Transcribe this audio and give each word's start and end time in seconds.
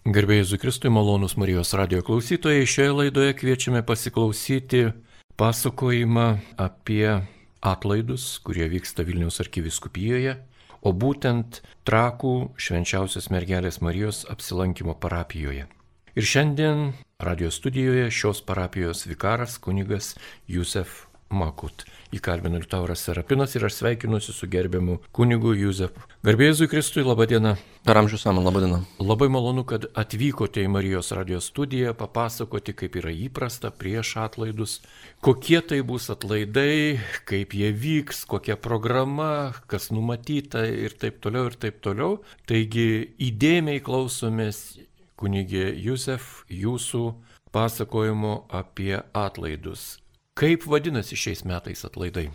Gerbėjai 0.00 0.46
Zukristui 0.48 0.88
malonus 0.88 1.34
Marijos 1.36 1.74
radio 1.76 1.98
klausytojai, 2.00 2.64
šioje 2.64 2.92
laidoje 2.96 3.34
kviečiame 3.36 3.82
pasiklausyti 3.84 4.94
pasakojimą 5.36 6.24
apie 6.56 7.18
atlaidus, 7.60 8.38
kurie 8.40 8.64
vyksta 8.72 9.04
Vilniaus 9.04 9.42
arkiviskupijoje, 9.44 10.38
o 10.80 10.94
būtent 10.96 11.60
trakų 11.84 12.32
švenčiausios 12.56 13.28
mergelės 13.28 13.82
Marijos 13.84 14.22
apsilankimo 14.32 14.96
parapijoje. 14.96 15.68
Ir 16.16 16.24
šiandien 16.32 16.94
radio 17.20 17.52
studijoje 17.52 18.08
šios 18.08 18.40
parapijos 18.40 19.04
vikaras 19.04 19.60
kunigas 19.60 20.14
Jusef 20.48 21.09
Makut. 21.30 21.84
Įkalbinu 22.10 22.58
Liutauras 22.58 23.04
Serapinas 23.06 23.52
ir 23.54 23.62
aš 23.68 23.76
sveikinuosi 23.76 24.32
su 24.34 24.48
gerbiamu 24.50 24.96
kunigu 25.14 25.52
Juzef. 25.54 25.94
Garbėjai 26.26 26.66
Kristui, 26.72 27.04
laba 27.06 27.28
diena. 27.30 27.52
Per 27.86 28.00
amžių 28.00 28.18
samą, 28.18 28.42
laba 28.42 28.62
diena. 28.64 28.80
Labai 28.98 29.28
malonu, 29.30 29.62
kad 29.62 29.86
atvykote 29.94 30.64
į 30.66 30.72
Marijos 30.74 31.12
radijos 31.14 31.46
studiją 31.52 31.94
papasakoti, 31.94 32.74
kaip 32.74 32.98
yra 32.98 33.14
įprasta 33.14 33.70
prieš 33.70 34.16
atlaidus, 34.24 34.80
kokie 35.22 35.62
tai 35.62 35.78
bus 35.86 36.10
atlaidai, 36.10 36.98
kaip 37.30 37.54
jie 37.54 37.70
vyks, 37.70 38.24
kokia 38.26 38.58
programa, 38.58 39.54
kas 39.70 39.92
numatyta 39.94 40.66
ir 40.66 40.98
taip 40.98 41.22
toliau 41.22 41.46
ir 41.52 41.58
taip 41.62 41.78
toliau. 41.78 42.18
Taigi 42.50 43.14
įdėmiai 43.22 43.78
klausomės 43.86 44.80
kunigė 45.14 45.70
Juzef 45.78 46.42
jūsų 46.50 47.06
pasakojimo 47.54 48.48
apie 48.50 48.96
atlaidus. 49.14 50.00
Kaip 50.40 50.62
vadinasi 50.64 51.18
šiais 51.20 51.42
metais 51.44 51.82
atlaidai? 51.84 52.30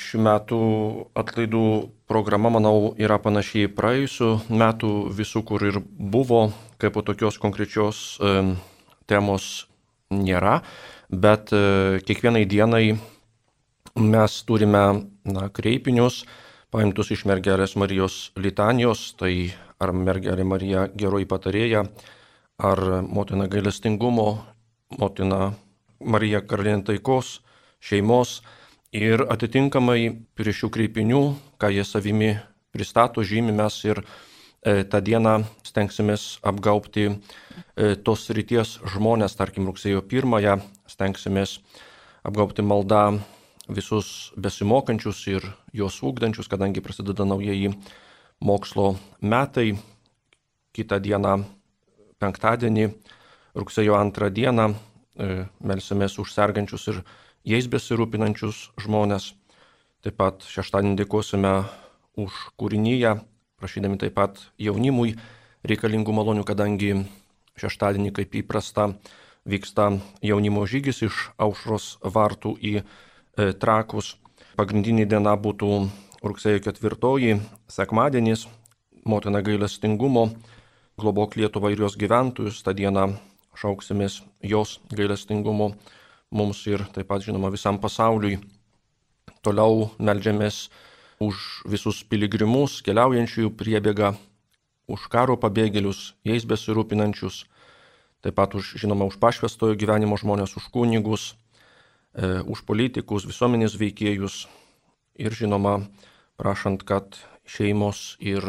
Šių 0.00 0.20
metų 0.24 0.58
atlaidų 1.20 1.64
programa, 2.08 2.48
manau, 2.54 2.94
yra 2.96 3.18
panašiai 3.20 3.68
praėjusių 3.76 4.28
metų 4.48 4.92
visų, 5.18 5.42
kur 5.44 5.64
ir 5.68 5.76
buvo, 5.84 6.46
kaip 6.80 6.94
po 6.96 7.02
tokios 7.04 7.36
konkrečios 7.42 8.00
e, 8.16 8.30
temos 9.04 9.66
nėra, 10.08 10.62
bet 11.12 11.52
e, 11.52 12.00
kiekvienai 12.08 12.46
dienai 12.48 12.96
mes 14.00 14.38
turime 14.48 14.82
na, 15.28 15.50
kreipinius, 15.52 16.22
paimtus 16.72 17.12
iš 17.12 17.26
mergelės 17.28 17.76
Marijos 17.76 18.30
litanijos, 18.40 19.10
tai 19.20 19.52
ar 19.76 19.92
mergelė 19.92 20.48
Marija 20.48 20.88
geroji 20.88 21.28
patarėja, 21.28 21.84
ar 22.64 22.84
motina 23.04 23.44
gailestingumo, 23.52 24.30
motina 24.96 25.52
Marija 26.00 26.42
Karalienė 26.44 26.84
taikos, 26.90 27.40
šeimos 27.80 28.40
ir 28.92 29.24
atitinkamai 29.32 30.12
prie 30.36 30.52
šių 30.54 30.70
kreipinių, 30.72 31.22
ką 31.60 31.70
jie 31.72 31.84
savimi 31.84 32.34
pristato, 32.74 33.24
žymimės 33.24 33.78
ir 33.88 34.02
e, 34.02 34.84
tą 34.84 35.00
dieną 35.00 35.38
stengsimės 35.64 36.38
apgaupti 36.44 37.08
e, 37.08 37.94
tos 37.96 38.28
ryties 38.30 38.76
žmonės, 38.92 39.36
tarkim, 39.38 39.68
rugsėjo 39.70 40.02
pirmąją, 40.04 40.58
stengsimės 40.90 41.58
apgaupti 42.26 42.64
maldą 42.66 43.18
visus 43.68 44.32
besimokančius 44.38 45.22
ir 45.32 45.46
juos 45.74 45.98
ūkdančius, 46.04 46.48
kadangi 46.50 46.84
prasideda 46.84 47.26
naujieji 47.26 47.72
mokslo 48.40 48.96
metai. 49.20 49.76
Kitą 50.76 50.98
dieną, 51.00 51.38
penktadienį, 52.20 52.90
rugsėjo 53.56 53.94
antrą 53.96 54.28
dieną, 54.28 54.74
melsimės 55.16 56.18
už 56.20 56.32
sergančius 56.34 56.88
ir 56.92 57.02
jais 57.46 57.68
besirūpinančius 57.70 58.70
žmonės. 58.82 59.32
Taip 60.04 60.16
pat 60.20 60.44
šeštadienį 60.46 61.00
dėkosime 61.00 61.52
už 62.20 62.32
kūrinyje, 62.60 63.16
prašydami 63.60 63.98
taip 64.00 64.14
pat 64.16 64.40
jaunimui 64.60 65.16
reikalingų 65.66 66.14
malonių, 66.14 66.44
kadangi 66.46 66.92
šeštadienį, 67.58 68.12
kaip 68.14 68.36
įprasta, 68.42 68.90
vyksta 69.48 69.90
jaunimo 70.24 70.66
žygis 70.68 71.02
iš 71.06 71.22
aušros 71.38 71.96
vartų 72.02 72.56
į 72.60 72.74
e, 72.80 72.84
trakus. 73.56 74.16
Pagrindinė 74.56 75.06
diena 75.08 75.36
būtų 75.36 75.70
rugsėjo 76.24 76.62
ketvirtoji, 76.64 77.40
sekmadienis, 77.70 78.46
motina 79.04 79.42
gailestingumo, 79.44 80.28
globok 80.98 81.36
Lietuvą 81.36 81.72
ir 81.72 81.84
jos 81.84 81.96
gyventojus. 82.00 82.62
Ta 82.64 82.72
diena 82.76 83.08
šauksimės 83.56 84.20
jos 84.44 84.78
gailestingumo 84.92 85.72
mums 86.30 86.62
ir 86.68 86.84
taip 86.94 87.08
pat 87.10 87.24
žinoma 87.24 87.50
visam 87.54 87.80
pasauliui. 87.80 88.38
Toliau 89.42 89.90
melžiamės 89.98 90.66
už 91.22 91.66
visus 91.70 92.02
piligrimus 92.04 92.80
keliaujančiųjų 92.84 93.52
priebėgą, 93.56 94.14
už 94.90 95.06
karo 95.10 95.36
pabėgėlius, 95.40 96.14
jais 96.26 96.44
besirūpinančius, 96.46 97.44
taip 98.22 98.36
pat 98.36 98.54
už, 98.58 98.74
žinoma, 98.80 99.06
už 99.08 99.18
pašvestojo 99.22 99.78
gyvenimo 99.78 100.18
žmonės, 100.20 100.56
už 100.58 100.68
kunigus, 100.74 101.34
e, 102.14 102.42
už 102.42 102.66
politikus, 102.68 103.26
visuomenės 103.26 103.78
veikėjus 103.80 104.46
ir, 105.18 105.32
žinoma, 105.32 105.80
prašant, 106.36 106.84
kad 106.84 107.16
šeimos 107.46 108.16
ir 108.20 108.44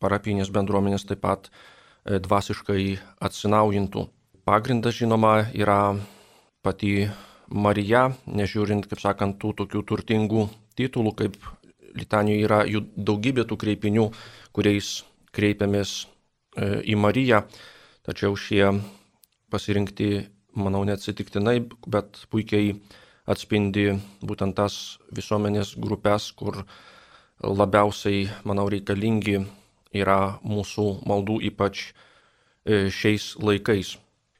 parapinės 0.00 0.50
bendruomenės 0.54 1.04
taip 1.08 1.22
pat 1.26 1.50
e, 1.50 2.18
dvasiškai 2.22 2.98
atsinaujintų. 3.20 4.06
Pagrindas, 4.48 4.94
žinoma, 4.96 5.50
yra 5.52 5.92
pati 6.64 7.02
Marija, 7.52 8.06
nežiūrint, 8.32 8.86
kaip 8.88 9.02
sakant, 9.02 9.34
tų 9.36 9.50
tokių 9.58 9.82
turtingų 9.90 10.46
titulų, 10.78 11.12
kaip 11.18 11.36
Litanijoje 11.98 12.46
yra 12.46 12.62
jų 12.64 12.80
daugybė 12.96 13.44
tų 13.44 13.58
kreipinių, 13.60 14.06
kuriais 14.56 15.02
kreipiamės 15.36 15.92
e, 16.00 16.80
į 16.80 16.96
Mariją, 16.96 17.42
tačiau 18.08 18.40
šie 18.40 18.62
pasirinkti, 19.52 20.08
manau, 20.56 20.80
neatsitiktinai, 20.88 21.58
bet 21.84 22.24
puikiai 22.32 22.72
atspindi 23.28 23.90
būtent 24.24 24.56
tas 24.56 24.96
visuomenės 25.12 25.76
grupės, 25.76 26.32
kur 26.32 26.62
labiausiai, 27.44 28.30
manau, 28.48 28.70
reikalingi 28.72 29.42
yra 29.92 30.20
mūsų 30.40 30.90
maldų, 31.04 31.42
ypač 31.52 31.90
e, 32.64 32.86
šiais 32.88 33.34
laikais. 33.44 33.98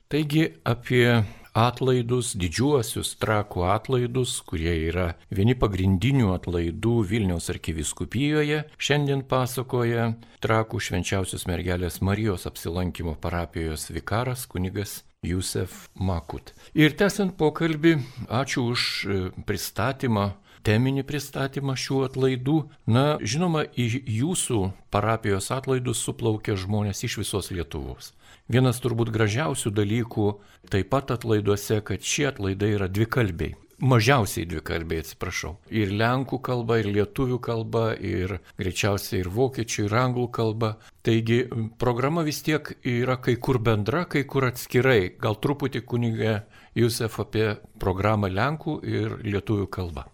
Taigi 0.09 0.47
apie 0.65 1.21
atlaidus, 1.53 2.31
didžiuosius 2.41 3.11
trakų 3.21 3.67
atlaidus, 3.69 4.39
kurie 4.49 4.73
yra 4.89 5.11
vieni 5.29 5.53
pagrindinių 5.53 6.31
atlaidų 6.33 6.95
Vilniaus 7.11 7.51
arkiviskupijoje, 7.53 8.63
šiandien 8.81 9.21
pasakoja 9.29 10.15
trakų 10.41 10.81
švenčiausios 10.87 11.45
mergelės 11.51 12.01
Marijos 12.01 12.49
apsilankimo 12.49 13.19
parapijos 13.21 13.85
vikaras 13.93 14.47
kunigas 14.49 15.03
Jusef 15.21 15.91
Makut. 15.93 16.55
Ir 16.73 16.97
tęsiant 16.97 17.37
pokalbį, 17.37 17.99
ačiū 18.33 18.65
už 18.73 18.83
e, 19.05 19.23
pristatymą 19.45 20.31
teminį 20.69 21.05
pristatymą 21.09 21.77
šių 21.79 22.03
atlaidų. 22.09 22.59
Na, 22.91 23.05
žinoma, 23.21 23.65
į 23.77 24.03
jūsų 24.19 24.63
parapijos 24.93 25.51
atlaidus 25.55 26.03
suplaukia 26.05 26.57
žmonės 26.59 27.05
iš 27.07 27.21
visos 27.23 27.53
Lietuvos. 27.55 28.13
Vienas 28.49 28.79
turbūt 28.81 29.11
gražiausių 29.13 29.71
dalykų 29.77 30.27
taip 30.73 30.89
pat 30.89 31.11
atlaiduose, 31.13 31.83
kad 31.85 32.01
šie 32.01 32.31
atlaidai 32.31 32.71
yra 32.79 32.87
dvikalbiai. 32.89 33.57
Mažiausiai 33.79 34.47
dvi 34.49 34.63
kalbiai, 34.65 35.05
atsiprašau. 35.05 35.53
Ir 35.71 35.93
lenkų 35.95 36.41
kalba, 36.43 36.81
ir 36.81 36.89
lietuvių 36.97 37.37
kalba, 37.45 37.93
ir 37.95 38.41
greičiausiai 38.59 39.21
ir 39.21 39.29
vokiečių, 39.31 39.85
ir 39.85 39.95
anglų 40.01 40.25
kalba. 40.35 40.73
Taigi 41.07 41.45
programa 41.79 42.25
vis 42.27 42.41
tiek 42.43 42.73
yra 42.83 43.21
kai 43.23 43.37
kur 43.37 43.61
bendra, 43.63 44.03
kai 44.09 44.25
kur 44.25 44.49
atskirai. 44.49 45.13
Gal 45.21 45.39
truputį 45.39 45.85
kunigė 45.87 46.41
Jusef 46.79 47.21
apie 47.21 47.53
programą 47.79 48.33
lenkų 48.33 48.81
ir 48.83 49.21
lietuvių 49.29 49.69
kalbą. 49.71 50.09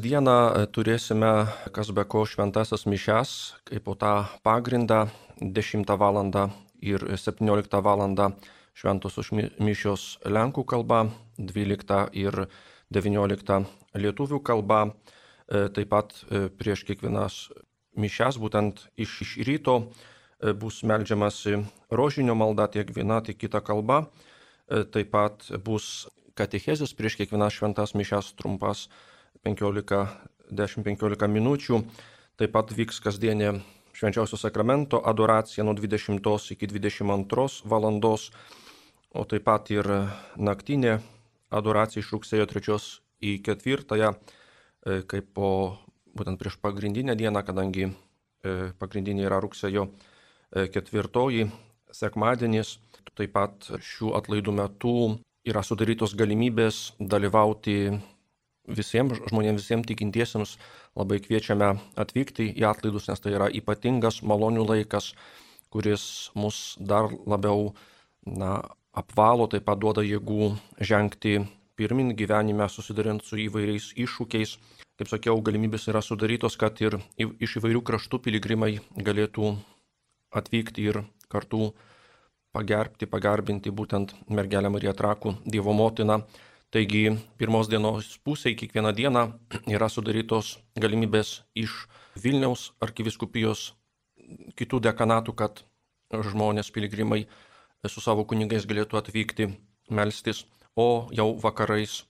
Dieną 0.00 0.66
turėsime, 0.76 1.48
kas 1.72 1.90
be 1.90 2.04
ko, 2.04 2.24
šventasias 2.28 2.86
mišes, 2.86 3.30
kaip 3.68 3.84
po 3.88 3.96
tą 3.98 4.22
pagrindą 4.44 5.06
10 5.40 5.92
val 6.00 6.22
ir 6.80 7.04
17 7.16 7.82
val. 7.82 8.04
šventosios 8.76 9.30
mišios 9.32 10.18
lenkų 10.28 10.64
kalba, 10.68 11.06
12 11.38 12.10
ir 12.12 12.46
19 12.92 13.64
lietuvių 13.96 14.40
kalba. 14.44 14.90
E, 15.46 15.68
taip 15.70 15.88
pat 15.92 16.12
e, 16.26 16.48
prieš 16.50 16.82
kiekvienas 16.84 17.48
mišes, 17.96 18.36
būtent 18.42 18.82
iš, 18.98 19.20
iš 19.22 19.36
ryto, 19.46 19.76
e, 20.42 20.52
bus 20.52 20.82
melžiamasi 20.82 21.62
rožinio 21.90 22.34
malda 22.34 22.66
tiek 22.66 22.90
viena, 22.90 23.20
tiek 23.22 23.38
kita 23.38 23.62
kalba. 23.62 24.06
Taip 24.66 25.12
pat 25.14 25.44
bus 25.62 26.08
katechezis 26.34 26.90
prieš 26.98 27.14
kiekvienas 27.20 27.54
šventas 27.54 27.94
mišes 27.94 28.32
trumpas 28.34 28.88
10-15 29.46 31.30
minučių. 31.30 31.78
Taip 32.36 32.50
pat 32.52 32.74
vyks 32.74 32.98
kasdienė 33.04 33.60
švenčiausio 33.96 34.38
sakramento 34.38 35.00
adoracija 35.04 35.64
nuo 35.64 35.74
20 35.74 36.52
iki 36.52 36.66
22 36.66 37.62
valandos, 37.64 38.30
o 39.14 39.24
taip 39.24 39.46
pat 39.48 39.70
ir 39.72 39.88
naktinė 40.36 40.98
adoracija 41.50 42.02
iš 42.04 42.12
rugsėjo 42.12 42.46
3 42.52 42.78
į 43.24 43.38
4, 43.46 44.12
e, 44.12 45.02
kaip 45.08 45.30
po 45.32 45.50
būtent 46.16 46.40
prieš 46.40 46.58
pagrindinę 46.60 47.16
dieną, 47.16 47.42
kadangi 47.44 47.88
e, 47.88 47.92
pagrindinė 48.78 49.26
yra 49.28 49.40
rugsėjo 49.40 49.88
4, 50.52 51.46
e, 51.46 51.48
sekmadienis. 51.92 52.76
Taip 53.16 53.32
pat 53.32 53.70
šių 53.80 54.12
atlaidų 54.18 54.52
metu 54.52 54.96
yra 55.48 55.62
sudarytos 55.64 56.12
galimybės 56.18 56.92
dalyvauti 57.00 57.96
visiems 58.68 59.20
žmonėms, 59.30 59.62
visiems 59.62 59.88
tikintiesiems. 59.88 60.56
Labai 60.96 61.20
kviečiame 61.24 61.74
atvykti 62.00 62.48
į 62.56 62.64
atlaidus, 62.70 63.10
nes 63.10 63.20
tai 63.20 63.34
yra 63.36 63.50
ypatingas 63.52 64.22
malonių 64.24 64.64
laikas, 64.68 65.12
kuris 65.72 66.30
mus 66.34 66.76
dar 66.80 67.10
labiau 67.28 67.74
na, 68.26 68.62
apvalo, 68.96 69.46
taip 69.50 69.66
pat 69.68 69.78
duoda 69.82 70.04
jėgų 70.06 70.54
žengti 70.80 71.42
pirmin 71.76 72.14
gyvenime, 72.16 72.68
susidurint 72.72 73.24
su 73.24 73.38
įvairiais 73.40 73.92
iššūkiais. 74.00 74.56
Kaip 74.96 75.10
sakiau, 75.10 75.42
galimybės 75.44 75.90
yra 75.92 76.00
sudarytos, 76.00 76.56
kad 76.56 76.80
ir 76.80 76.96
iš 77.20 77.58
įvairių 77.60 77.82
kraštų 77.84 78.22
piligrimai 78.24 78.78
galėtų 78.96 79.52
atvykti 80.32 80.88
ir 80.88 81.02
kartu 81.28 81.74
pagerbti, 82.56 83.08
pagarbinti 83.10 83.70
būtent 83.70 84.14
mergelę 84.32 84.72
Mariją 84.72 84.96
Trakų 84.96 85.36
Dievo 85.44 85.76
motiną. 85.76 86.22
Taigi 86.74 87.12
pirmos 87.38 87.68
dienos 87.70 88.16
pusėje 88.26 88.56
kiekvieną 88.58 88.90
dieną 88.96 89.22
yra 89.70 89.86
sudarytos 89.92 90.56
galimybės 90.82 91.44
iš 91.54 91.84
Vilniaus 92.18 92.72
arkiviskupijos 92.82 93.68
kitų 94.58 94.80
dekanatų, 94.88 95.34
kad 95.38 95.62
žmonės, 96.10 96.72
piligrimai 96.74 97.26
su 97.86 98.02
savo 98.02 98.24
kunigais 98.26 98.66
galėtų 98.66 98.98
atvykti 98.98 99.50
melstis, 99.94 100.42
o 100.74 101.06
jau 101.14 101.28
vakarais 101.38 102.00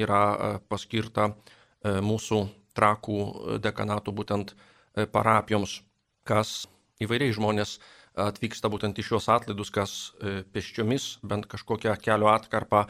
yra 0.00 0.22
e, 0.32 0.48
paskirta 0.70 1.28
e, 1.28 1.98
mūsų 2.00 2.40
trakų 2.76 3.18
dekanatų 3.64 4.14
būtent 4.16 4.54
e, 4.54 5.04
parapijoms, 5.04 5.82
kas 6.24 6.62
įvairiai 7.04 7.34
žmonės 7.36 7.76
atvyksta 8.16 8.70
būtent 8.72 8.96
į 8.96 9.04
šios 9.10 9.28
atlaidus, 9.32 9.70
kas 9.72 9.92
e, 10.24 10.40
pėsčiomis, 10.52 11.18
bent 11.22 11.48
kažkokią 11.52 11.96
kelio 12.00 12.30
atkarpą 12.32 12.86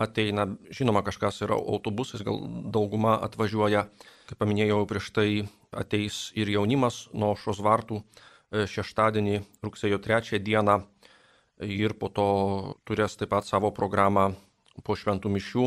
ateina. 0.00 0.46
Žinoma, 0.72 1.02
kažkas 1.04 1.42
yra 1.44 1.58
autobusais, 1.58 2.24
gal 2.24 2.40
dauguma 2.72 3.18
atvažiuoja, 3.26 3.84
kaip 4.30 4.40
paminėjau 4.40 4.80
prieš 4.88 5.10
tai, 5.12 5.28
ateis 5.76 6.30
ir 6.38 6.50
jaunimas 6.50 7.04
nuo 7.12 7.34
šios 7.38 7.60
vartų 7.62 8.00
e, 8.00 8.64
šeštadienį, 8.70 9.42
rugsėjo 9.66 10.00
3 10.02 10.40
dieną 10.46 10.80
ir 11.60 11.94
po 12.00 12.08
to 12.08 12.28
turės 12.88 13.18
taip 13.20 13.34
pat 13.34 13.46
savo 13.46 13.70
programą 13.76 14.30
po 14.84 14.96
šventų 14.96 15.32
mišių 15.36 15.66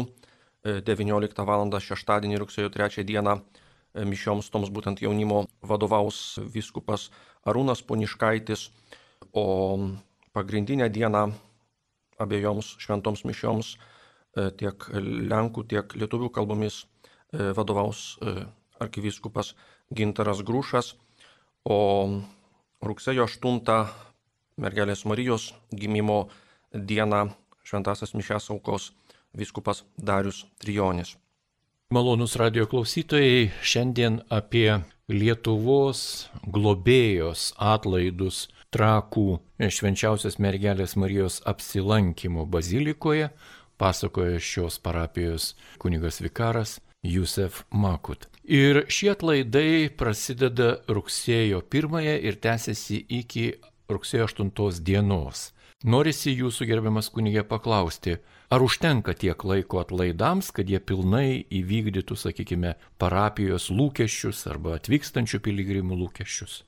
19 0.90 1.30
e, 1.30 1.46
val. 1.46 1.70
šeštadienį, 1.70 2.42
rugsėjo 2.42 2.74
3 2.74 3.06
dieną 3.06 3.38
mišioms 3.94 4.50
toms 4.50 4.74
būtent 4.74 5.06
jaunimo 5.06 5.46
vadovaus 5.62 6.40
viskupas 6.50 7.12
Arūnas 7.46 7.86
Poniškaitis 7.86 8.72
o 9.32 9.46
pagrindinę 10.34 10.90
dieną 10.90 11.28
abiejoms 12.18 12.74
šventoms 12.82 13.22
mišioms 13.30 13.76
e, 13.76 13.93
tiek 14.58 14.88
lenkų, 14.94 15.66
tiek 15.70 15.96
lietuvių 15.98 16.32
kalbomis 16.34 16.84
e, 16.84 17.52
vadovaus 17.54 18.18
e, 18.22 18.46
arkivyskupas 18.82 19.54
Gintaras 19.94 20.42
Grūšas, 20.46 20.96
o 21.70 21.80
rugsėjo 22.84 23.28
8 23.30 23.62
mergelės 24.58 25.06
Marijos 25.06 25.52
gimimo 25.72 26.28
dieną 26.74 27.28
šventasias 27.64 28.14
mišęs 28.18 28.50
aukos 28.54 28.92
viskupas 29.34 29.84
Darius 29.98 30.46
Trijonis. 30.60 31.16
Malonus 31.94 32.36
radio 32.42 32.66
klausytojai, 32.66 33.52
šiandien 33.62 34.24
apie 34.34 34.82
Lietuvos 35.12 36.30
globėjos 36.48 37.52
atlaidus 37.60 38.48
trakų 38.74 39.38
švenčiausios 39.62 40.40
mergelės 40.42 40.96
Marijos 40.98 41.42
apsilankimo 41.46 42.48
bazilikoje 42.50 43.30
pasakoja 43.78 44.40
šios 44.40 44.80
parapijos 44.80 45.54
kunigas 45.78 46.22
vikaras 46.22 46.80
Jusef 47.04 47.64
Makut. 47.72 48.28
Ir 48.44 48.86
šie 48.92 49.12
atlaidai 49.14 49.90
prasideda 49.98 50.78
rugsėjo 50.88 51.62
1 51.68 52.08
ir 52.28 52.40
tęsiasi 52.44 53.04
iki 53.20 53.52
rugsėjo 53.92 54.28
8 54.30 54.80
dienos. 54.84 55.52
Norisi 55.84 56.32
jūsų 56.32 56.64
gerbiamas 56.70 57.10
kunigė 57.12 57.42
paklausti, 57.44 58.18
ar 58.48 58.64
užtenka 58.64 59.12
tiek 59.20 59.42
laiko 59.44 59.82
atlaidams, 59.82 60.54
kad 60.56 60.70
jie 60.72 60.80
pilnai 60.80 61.44
įvykdytų, 61.52 62.16
sakykime, 62.16 62.78
parapijos 62.96 63.68
lūkesčius 63.68 64.46
arba 64.48 64.78
atvykstančių 64.78 65.42
piligrimų 65.44 65.98
lūkesčius? 66.06 66.62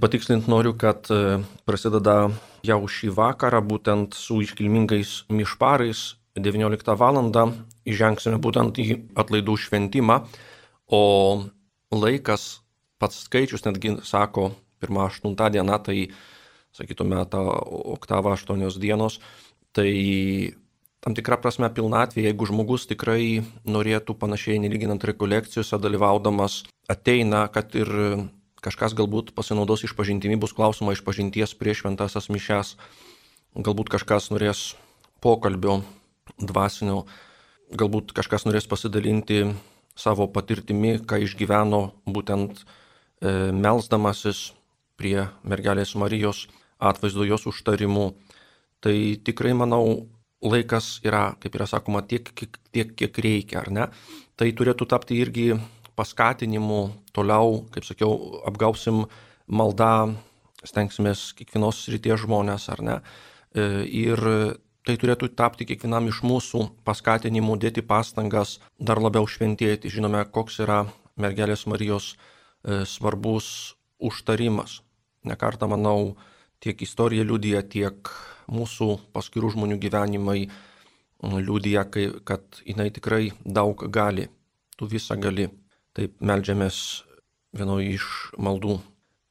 Patikslinti 0.00 0.48
noriu, 0.48 0.76
kad 0.78 1.10
e, 1.10 1.40
prasideda 1.66 2.30
jau 2.62 2.78
šį 2.86 3.10
vakarą 3.16 3.58
būtent 3.66 4.14
su 4.14 4.38
iškilmingais 4.44 5.24
mišparais. 5.34 6.04
19 6.38 6.96
val. 6.96 7.18
įžengsime 7.84 8.38
būtent 8.38 8.78
į 8.78 8.86
atlaidų 9.18 9.56
šventimą, 9.56 10.26
o 10.90 11.02
laikas, 11.90 12.60
pats 12.98 13.24
skaičius 13.26 13.64
netgi 13.64 13.98
sako, 14.04 14.52
pirmą 14.80 15.08
8 15.10 15.34
dieną, 15.34 15.78
tai 15.82 16.10
sakytume, 16.72 17.24
tą 17.26 17.46
oktavą 17.96 18.36
8 18.36 18.78
dienos, 18.78 19.20
tai 19.72 20.54
tam 21.00 21.16
tikrą 21.16 21.40
prasme 21.40 21.70
pilnatvė, 21.72 22.28
jeigu 22.28 22.46
žmogus 22.46 22.86
tikrai 22.86 23.42
norėtų 23.64 24.14
panašiai 24.14 24.60
nelyginant 24.60 25.04
rekolekcijose 25.04 25.78
dalyvaudamas, 25.80 26.64
ateina, 26.88 27.48
kad 27.48 27.74
ir 27.74 27.88
kažkas 28.60 28.94
galbūt 28.94 29.32
pasinaudos 29.34 29.86
išpažintimi, 29.88 30.36
bus 30.36 30.52
klausoma 30.52 30.92
išpažinties 30.92 31.56
prieš 31.56 31.82
šventasias 31.84 32.28
mišes, 32.28 32.76
galbūt 33.56 33.88
kažkas 33.96 34.28
norės 34.30 34.74
pokalbio 35.24 35.80
dvasinio, 36.40 37.04
galbūt 37.76 38.14
kažkas 38.16 38.46
norės 38.48 38.66
pasidalinti 38.70 39.44
savo 39.98 40.26
patirtimi, 40.32 40.98
ką 41.04 41.20
išgyveno 41.24 41.82
būtent 42.08 42.62
e, 42.62 43.50
melzdamasis 43.52 44.50
prie 45.00 45.28
mergelės 45.44 45.94
Marijos 45.98 46.46
atvaizdo 46.80 47.26
jos 47.28 47.46
užtarimų. 47.50 48.10
Tai 48.80 48.96
tikrai 49.24 49.52
manau, 49.56 50.08
laikas 50.40 51.00
yra, 51.04 51.34
kaip 51.40 51.56
yra 51.58 51.66
sakoma, 51.68 52.02
tiek, 52.08 52.30
tiek, 52.72 52.94
kiek 52.96 53.20
reikia, 53.20 53.60
ar 53.60 53.68
ne? 53.72 53.86
Tai 54.40 54.48
turėtų 54.56 54.88
tapti 54.88 55.20
irgi 55.20 55.52
paskatinimu 56.00 56.80
toliau, 57.12 57.66
kaip 57.74 57.84
sakiau, 57.84 58.40
apgausim 58.48 59.04
maldą, 59.50 60.16
stengsimės 60.64 61.30
kiekvienos 61.36 61.84
ryties 61.92 62.24
žmonės, 62.24 62.68
ar 62.72 62.82
ne. 62.84 62.96
E, 63.52 63.66
ir 63.84 64.24
tai 64.86 64.96
turėtų 65.00 65.30
tapti 65.36 65.66
kiekvienam 65.68 66.08
iš 66.10 66.22
mūsų 66.26 66.64
paskatinimu 66.86 67.56
dėti 67.60 67.84
pastangas 67.86 68.58
dar 68.78 69.00
labiau 69.02 69.28
šventėti. 69.28 69.92
Žinome, 69.92 70.22
koks 70.32 70.60
yra 70.64 70.84
mergelės 71.20 71.66
Marijos 71.68 72.14
e, 72.14 72.84
svarbus 72.88 73.76
užtarimas. 74.00 74.80
Nekartą, 75.28 75.68
manau, 75.68 76.16
tiek 76.64 76.80
istorija 76.80 77.26
liudija, 77.28 77.60
tiek 77.62 78.08
mūsų 78.50 79.12
paskirų 79.12 79.52
žmonių 79.54 79.76
gyvenimai 79.82 80.40
liudija, 81.20 81.84
kad 82.24 82.62
jinai 82.64 82.88
tikrai 82.90 83.30
daug 83.44 83.84
gali, 83.92 84.30
tu 84.76 84.88
visą 84.88 85.18
gali. 85.20 85.50
Taip 85.92 86.14
melžiamės 86.22 87.02
vienoje 87.52 87.96
iš 87.98 88.06
maldų. 88.38 88.78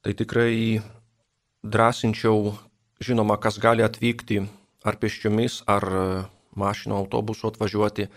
Tai 0.03 0.13
tikrai 0.13 0.81
drąsinčiau, 1.63 2.53
žinoma, 3.01 3.39
kas 3.39 3.57
gali 3.63 3.83
atvykti 3.83 4.43
ar 4.83 4.99
pėsčiomis, 4.99 5.63
ar 5.67 5.85
mašino 6.55 6.99
autobusu 6.99 7.49
atvažiuoti. 7.49 8.09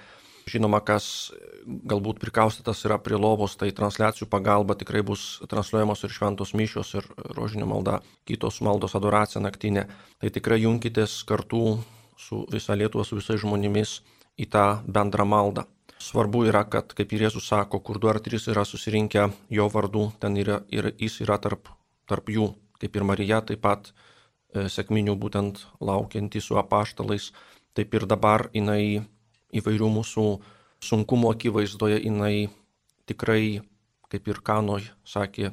Žinoma, 0.50 0.80
kas 0.82 1.30
galbūt 1.62 2.18
prikaustytas 2.18 2.80
yra 2.88 2.96
prie 2.98 3.14
lovos, 3.14 3.54
tai 3.58 3.70
transliacijų 3.70 4.26
pagalba 4.30 4.74
tikrai 4.74 5.04
bus 5.06 5.38
transliuojamos 5.50 6.02
ir 6.02 6.14
šventos 6.14 6.50
mišios, 6.58 6.90
ir 6.98 7.06
rožinio 7.36 7.68
malda, 7.70 8.00
kitos 8.26 8.58
maldos 8.66 8.96
adoracija 8.98 9.42
naktinė. 9.44 9.86
Tai 10.18 10.32
tikrai 10.34 10.58
junkitės 10.64 11.20
kartu 11.28 11.78
su 12.18 12.42
visa 12.50 12.74
Lietuva, 12.74 13.06
su 13.06 13.20
visais 13.20 13.38
žmonėmis 13.42 14.00
į 14.42 14.50
tą 14.50 14.66
bendrą 14.90 15.28
maldą. 15.28 15.68
Svarbu 16.02 16.48
yra, 16.50 16.64
kad, 16.66 16.90
kaip 16.98 17.12
ir 17.14 17.28
Jėzus 17.28 17.46
sako, 17.46 17.78
kur 17.78 18.00
du 18.02 18.10
ar 18.10 18.18
trys 18.18 18.48
yra 18.50 18.64
susirinkę 18.66 19.28
jo 19.54 19.68
vardu, 19.70 20.08
ten 20.18 20.34
yra, 20.42 20.64
ir 20.74 20.90
jis 20.98 21.20
yra 21.22 21.38
tarp, 21.38 21.70
tarp 22.10 22.32
jų, 22.34 22.48
kaip 22.82 22.98
ir 22.98 23.06
Marija 23.06 23.38
taip 23.46 23.62
pat 23.62 23.92
e, 23.92 24.11
sėkminių 24.52 25.16
būtent 25.16 25.64
laukianti 25.80 26.40
su 26.40 26.58
apaštalais, 26.60 27.30
taip 27.74 27.94
ir 27.94 28.06
dabar 28.06 28.48
jinai 28.52 29.04
įvairių 29.52 29.88
mūsų 29.96 30.26
sunkumų 30.82 31.32
akivaizdoje 31.34 32.02
jinai 32.02 32.50
tikrai, 33.08 33.62
kaip 34.12 34.28
ir 34.28 34.40
Kanoj 34.44 34.90
sakė, 35.08 35.52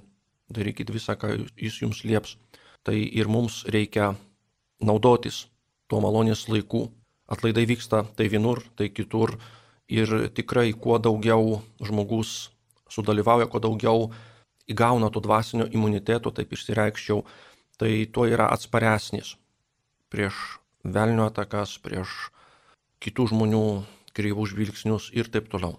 darykit 0.50 0.91
visą, 0.91 1.15
ką 1.15 1.36
jis 1.58 1.82
jums 1.84 2.03
lieps. 2.03 2.38
Tai 2.84 2.96
ir 2.96 3.27
mums 3.27 3.63
reikia 3.68 4.13
naudotis 4.79 5.48
tuo 5.88 6.00
malonės 6.03 6.48
laiku. 6.50 6.88
Atlaidai 7.29 7.65
vyksta 7.70 8.06
tai 8.18 8.29
vienur, 8.32 8.63
tai 8.75 8.89
kitur 8.89 9.36
ir 9.89 10.29
tikrai 10.34 10.72
kuo 10.74 10.98
daugiau 10.98 11.60
žmogus 11.84 12.50
sudalyvauja, 12.89 13.46
kuo 13.51 13.62
daugiau 13.62 14.10
įgauna 14.70 15.10
to 15.13 15.22
dvasinio 15.22 15.68
imuniteto, 15.74 16.32
taip 16.34 16.53
išsireikščiau, 16.53 17.24
tai 17.79 18.05
tuo 18.12 18.27
yra 18.27 18.50
atsparesnis 18.51 19.38
prieš 20.12 20.59
velnio 20.83 21.29
atakas, 21.29 21.77
prieš 21.79 22.29
kitų 23.03 23.29
žmonių 23.31 23.63
kreivų 24.17 24.48
žvilgsnius 24.51 25.12
ir 25.15 25.29
taip 25.31 25.48
toliau. 25.51 25.77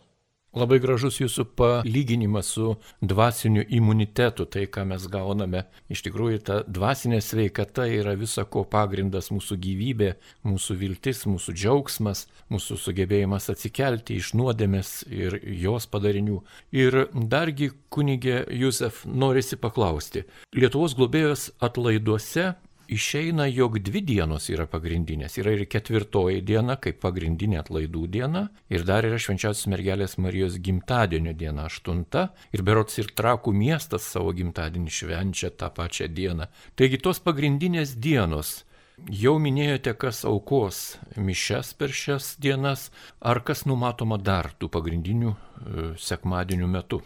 Labai 0.50 0.80
gražus 0.83 1.21
jūsų 1.21 1.45
palyginimas 1.54 2.49
su 2.57 2.73
dvasiniu 2.99 3.62
imunitetu, 3.71 4.49
tai 4.50 4.64
ką 4.66 4.83
mes 4.90 5.04
gauname. 5.07 5.61
Iš 5.87 6.02
tikrųjų, 6.09 6.40
ta 6.42 6.57
dvasinė 6.66 7.21
sveikata 7.23 7.85
yra 7.87 8.16
visa 8.19 8.42
ko 8.42 8.64
pagrindas 8.66 9.30
mūsų 9.30 9.61
gyvybė, 9.62 10.09
mūsų 10.50 10.75
viltis, 10.80 11.23
mūsų 11.30 11.54
džiaugsmas, 11.54 12.25
mūsų 12.50 12.80
sugebėjimas 12.83 13.47
atsikelti 13.54 14.19
iš 14.19 14.33
nuodėmės 14.40 14.90
ir 15.07 15.38
jos 15.62 15.87
padarinių. 15.87 16.40
Ir 16.75 16.99
dargi 17.14 17.71
kunigė 17.95 18.42
Jusef 18.50 19.04
norisi 19.07 19.54
paklausti. 19.54 20.25
Lietuvos 20.59 20.99
globėjos 20.99 21.52
atlaiduose 21.62 22.57
išeina, 22.94 23.47
jog 23.50 23.78
dvi 23.82 24.02
dienos 24.06 24.49
yra 24.52 24.66
pagrindinės. 24.70 25.38
Yra 25.40 25.54
ir 25.56 25.66
ketvirtoji 25.70 26.42
diena, 26.47 26.76
kaip 26.80 27.00
pagrindinė 27.02 27.61
atlaidų 27.62 28.06
diena, 28.12 28.47
ir 28.73 28.87
dar 28.88 29.06
yra 29.09 29.18
švenčiausios 29.20 29.70
mergelės 29.73 30.18
Marijos 30.20 30.59
gimtadienio 30.62 31.35
diena, 31.37 31.68
aštunta, 31.70 32.30
ir 32.52 32.64
berots 32.66 32.99
ir 33.02 33.12
trakų 33.16 33.54
miestas 33.56 34.09
savo 34.11 34.35
gimtadienį 34.37 34.97
švenčia 35.00 35.52
tą 35.54 35.70
pačią 35.75 36.11
dieną. 36.11 36.50
Taigi 36.76 37.00
tos 37.02 37.23
pagrindinės 37.23 37.97
dienos 37.97 38.61
Jau 39.09 39.38
minėjote, 39.40 39.94
kas 39.97 40.25
aukos 40.28 40.99
mišes 41.16 41.73
per 41.78 41.92
šias 41.94 42.35
dienas, 42.42 42.90
ar 43.20 43.40
kas 43.40 43.64
numatoma 43.64 44.18
dar 44.20 44.50
tų 44.61 44.68
pagrindinių 44.75 45.30
e, 45.32 45.87
sekmadienių 45.97 46.68
metu? 46.68 47.00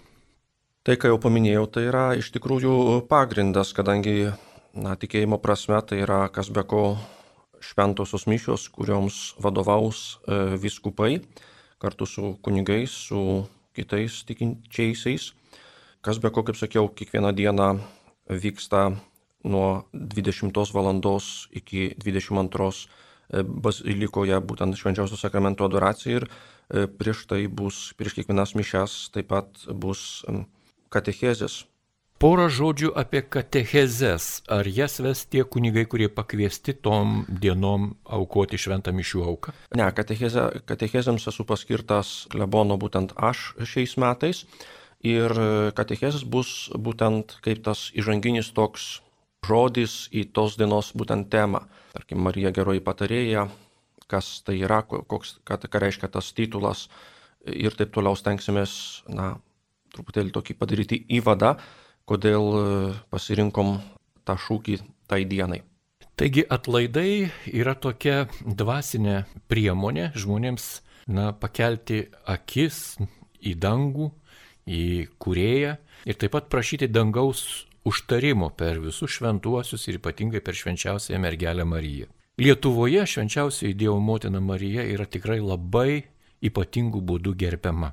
Tai, 0.84 0.96
ką 1.00 1.12
jau 1.12 1.20
paminėjau, 1.22 1.68
tai 1.70 1.86
yra 1.88 2.06
iš 2.18 2.32
tikrųjų 2.34 2.74
pagrindas, 3.08 3.70
kadangi 3.76 4.32
na, 4.74 4.94
tikėjimo 4.98 5.38
prasme 5.42 5.78
tai 5.86 6.02
yra 6.02 6.26
kas 6.34 6.50
be 6.52 6.64
ko 6.66 6.84
šventosios 7.64 8.26
mišios, 8.28 8.68
kurioms 8.74 9.34
vadovaus 9.40 10.18
e, 10.26 10.56
viskupai 10.60 11.18
kartu 11.80 12.06
su 12.08 12.34
kunigais, 12.44 12.92
su 13.08 13.44
kitais 13.76 14.22
tikinčiaisiais. 14.28 15.32
Kas 16.04 16.20
be 16.20 16.30
ko, 16.32 16.44
kaip 16.44 16.56
sakiau, 16.56 16.88
kiekvieną 16.88 17.32
dieną 17.36 17.68
vyksta 18.28 18.90
nuo 19.44 19.84
20 19.92 20.72
val. 20.74 20.90
iki 21.52 21.94
22 21.98 22.70
e, 23.32 23.42
bazilikoje 23.42 24.40
būtent 24.40 24.76
švenčiausio 24.76 25.16
sakramento 25.16 25.64
adoracija 25.64 26.16
ir 26.20 26.28
e, 26.28 26.86
prieš 26.86 27.26
tai 27.26 27.46
bus, 27.48 27.92
prieš 27.96 28.20
kiekvienas 28.20 28.54
mišes 28.54 29.10
taip 29.12 29.28
pat 29.28 29.48
bus 29.68 30.24
katechezės 30.90 31.64
Porą 32.23 32.47
žodžių 32.47 32.92
apie 32.94 33.25
katechezes. 33.26 34.44
Ar 34.47 34.68
jas 34.71 35.00
ves 35.02 35.25
tie 35.26 35.42
kunigai, 35.42 35.83
kurie 35.90 36.06
pakviesti 36.06 36.73
tom 36.78 37.25
dienom 37.28 37.90
aukoti 38.06 38.61
šventą 38.61 38.94
mišių 38.94 39.25
auką? 39.33 39.54
Ne, 39.75 39.88
katecheze, 39.97 40.47
katechezėms 40.68 41.26
esu 41.33 41.47
paskirtas 41.49 42.14
klebono 42.30 42.78
būtent 42.78 43.16
aš 43.18 43.50
šiais 43.66 43.97
metais. 43.99 44.44
Ir 45.04 45.35
katechezės 45.76 46.23
bus 46.25 46.71
būtent 46.71 47.37
kaip 47.44 47.66
tas 47.66 47.90
įžanginis 47.99 48.54
toks 48.54 49.02
žodis 49.44 50.06
į 50.14 50.28
tos 50.33 50.54
dienos 50.56 50.94
būtent 50.97 51.28
temą. 51.35 51.66
Tarkim, 51.92 52.23
Marija 52.25 52.54
geroji 52.54 52.80
patarėja, 52.87 53.49
kas 54.09 54.38
tai 54.47 54.61
yra, 54.62 54.85
koks, 54.87 55.40
ką, 55.44 55.59
ką 55.66 55.83
reiškia 55.83 56.14
tas 56.14 56.30
titulas 56.33 56.88
ir 57.44 57.75
taip 57.76 57.92
toliau 57.92 58.16
stengsimės, 58.16 59.04
na, 59.11 59.35
truputėlį 59.92 60.33
tokį 60.35 60.56
padaryti 60.62 61.04
įvadą 61.18 61.59
kodėl 62.08 62.49
e, 62.54 62.64
pasirinkom 63.12 63.78
tą 64.25 64.37
šūkį 64.40 64.80
tai 65.11 65.25
dienai. 65.28 65.62
Taigi 66.14 66.44
atlaidai 66.46 67.30
yra 67.50 67.75
tokia 67.75 68.28
dvasinė 68.46 69.25
priemonė 69.50 70.12
žmonėms 70.14 70.66
na, 71.11 71.32
pakelti 71.34 72.04
akis 72.30 72.96
į 73.42 73.56
dangų, 73.58 74.12
į 74.64 74.84
kurėją 75.20 75.75
ir 76.06 76.20
taip 76.20 76.37
pat 76.37 76.46
prašyti 76.52 76.88
dangaus 76.88 77.66
užtarimo 77.84 78.49
per 78.56 78.78
visus 78.80 79.18
šventuosius 79.18 79.88
ir 79.88 79.99
ypatingai 79.99 80.40
per 80.40 80.56
švenčiausiąją 80.56 81.20
mergelę 81.20 81.66
Mariją. 81.68 82.06
Lietuvoje 82.38 83.04
švenčiausioji 83.06 83.75
Dievo 83.75 84.00
motina 84.00 84.40
Marija 84.40 84.82
yra 84.82 85.04
tikrai 85.06 85.38
labai 85.38 86.04
ypatingų 86.44 87.02
būdų 87.11 87.34
gerbiama. 87.38 87.92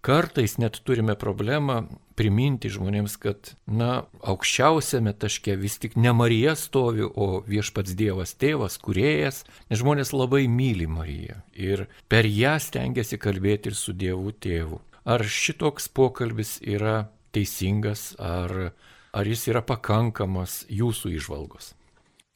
Kartais 0.00 0.54
net 0.62 0.78
turime 0.86 1.16
problemą 1.18 1.80
priminti 2.18 2.70
žmonėms, 2.70 3.16
kad, 3.18 3.52
na, 3.66 4.04
aukščiausiame 4.22 5.12
taške 5.18 5.56
vis 5.58 5.78
tik 5.82 5.96
ne 5.98 6.12
Marija 6.14 6.54
stovi, 6.58 7.02
o 7.02 7.40
viešpats 7.46 7.96
Dievas 7.98 8.34
tėvas, 8.38 8.78
kuriejas, 8.82 9.42
nes 9.70 9.82
žmonės 9.82 10.14
labai 10.14 10.46
myli 10.50 10.86
Mariją 10.90 11.40
ir 11.54 11.86
per 12.10 12.26
ją 12.30 12.56
stengiasi 12.62 13.18
kalbėti 13.18 13.72
ir 13.72 13.78
su 13.78 13.94
Dievu 13.94 14.34
tėvu. 14.34 14.78
Ar 15.08 15.24
šitoks 15.24 15.88
pokalbis 15.94 16.58
yra 16.62 17.08
teisingas, 17.34 18.12
ar, 18.22 18.72
ar 19.10 19.30
jis 19.30 19.48
yra 19.50 19.64
pakankamas 19.66 20.62
jūsų 20.70 21.14
išvalgos? 21.18 21.72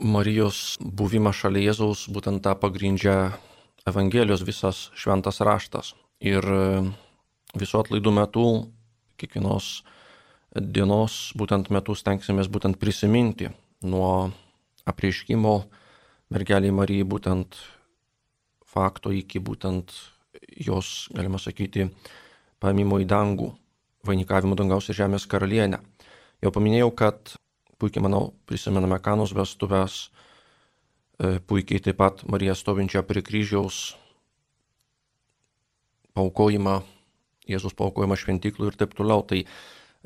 Marijos 0.03 0.81
buvimas 0.83 1.39
šalia 1.39 1.69
Jėzaus 1.69 2.09
būtent 2.11 2.43
tą 2.43 2.57
pagrindžia 2.59 3.37
Evangelijos 3.87 4.43
visas 4.47 4.89
šventas 4.99 5.39
raštas. 5.43 5.95
Ir 6.23 6.47
visų 7.59 7.83
atlaidų 7.83 8.13
metu, 8.17 8.47
kiekvienos 9.21 9.83
dienos 10.53 11.33
būtent 11.39 11.71
metu 11.73 11.95
stengsimės 11.97 12.51
būtent 12.53 12.79
prisiminti 12.81 13.51
nuo 13.85 14.33
apreiškimo 14.89 15.55
mergeliai 16.33 16.75
Marijai 16.75 17.07
būtent 17.09 17.57
fakto 18.73 19.13
iki 19.13 19.41
būtent 19.41 19.93
jos, 20.57 21.09
galima 21.13 21.41
sakyti, 21.41 21.89
paėmimo 22.63 23.01
į 23.03 23.07
dangų, 23.09 23.51
vainikavimo 24.07 24.57
dangaus 24.59 24.89
ir 24.89 24.99
žemės 24.99 25.27
karalienę. 25.29 25.81
Jau 26.43 26.53
paminėjau, 26.55 26.91
kad 26.97 27.35
puikiai, 27.81 28.03
manau, 28.05 28.33
prisimename 28.49 28.99
kanos 29.03 29.35
vestuvės, 29.37 30.09
e, 31.19 31.39
puikiai 31.39 31.83
taip 31.85 32.01
pat 32.01 32.25
Mariją 32.29 32.57
stovinčią 32.59 33.05
prie 33.07 33.23
kryžiaus, 33.23 33.95
paukojimą 36.17 36.81
Jėzus 37.49 37.75
paukojama 37.79 38.19
šventyklų 38.19 38.71
ir 38.71 38.79
taip 38.79 38.95
toliau. 38.99 39.25
Tai 39.27 39.43